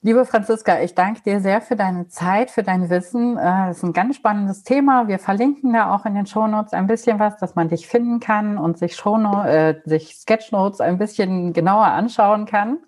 Liebe 0.00 0.24
Franziska, 0.24 0.80
ich 0.80 0.94
danke 0.94 1.22
dir 1.22 1.40
sehr 1.40 1.60
für 1.60 1.74
deine 1.74 2.06
Zeit, 2.06 2.52
für 2.52 2.62
dein 2.62 2.88
Wissen. 2.88 3.34
Das 3.34 3.78
ist 3.78 3.82
ein 3.82 3.92
ganz 3.92 4.14
spannendes 4.14 4.62
Thema. 4.62 5.08
Wir 5.08 5.18
verlinken 5.18 5.72
da 5.72 5.92
auch 5.92 6.06
in 6.06 6.14
den 6.14 6.24
Shownotes 6.24 6.72
ein 6.72 6.86
bisschen 6.86 7.18
was, 7.18 7.36
dass 7.38 7.56
man 7.56 7.68
dich 7.68 7.88
finden 7.88 8.20
kann 8.20 8.58
und 8.58 8.78
sich, 8.78 8.94
Shownotes, 8.94 9.50
äh, 9.50 9.74
sich 9.84 10.14
Sketchnotes 10.14 10.80
ein 10.80 10.98
bisschen 10.98 11.52
genauer 11.52 11.86
anschauen 11.86 12.46
kann. 12.46 12.78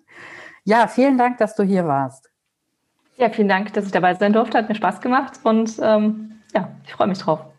Ja, 0.63 0.87
vielen 0.87 1.17
Dank, 1.17 1.37
dass 1.37 1.55
du 1.55 1.63
hier 1.63 1.85
warst. 1.85 2.29
Ja, 3.17 3.29
vielen 3.29 3.49
Dank, 3.49 3.73
dass 3.73 3.85
ich 3.85 3.91
dabei 3.91 4.13
sein 4.13 4.31
durfte. 4.31 4.57
Hat 4.57 4.69
mir 4.69 4.75
Spaß 4.75 5.01
gemacht 5.01 5.41
und 5.43 5.79
ähm, 5.81 6.39
ja, 6.55 6.69
ich 6.85 6.93
freue 6.93 7.07
mich 7.07 7.19
drauf. 7.19 7.50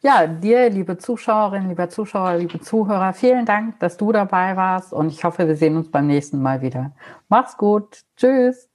Ja, 0.00 0.26
dir, 0.28 0.70
liebe 0.70 0.96
Zuschauerinnen, 0.96 1.68
lieber 1.70 1.88
Zuschauer, 1.88 2.34
liebe 2.36 2.60
Zuhörer, 2.60 3.12
vielen 3.12 3.44
Dank, 3.46 3.80
dass 3.80 3.96
du 3.96 4.12
dabei 4.12 4.56
warst 4.56 4.92
und 4.92 5.08
ich 5.10 5.24
hoffe, 5.24 5.48
wir 5.48 5.56
sehen 5.56 5.76
uns 5.76 5.90
beim 5.90 6.06
nächsten 6.06 6.40
Mal 6.40 6.62
wieder. 6.62 6.92
Mach's 7.28 7.56
gut. 7.56 8.02
Tschüss. 8.16 8.67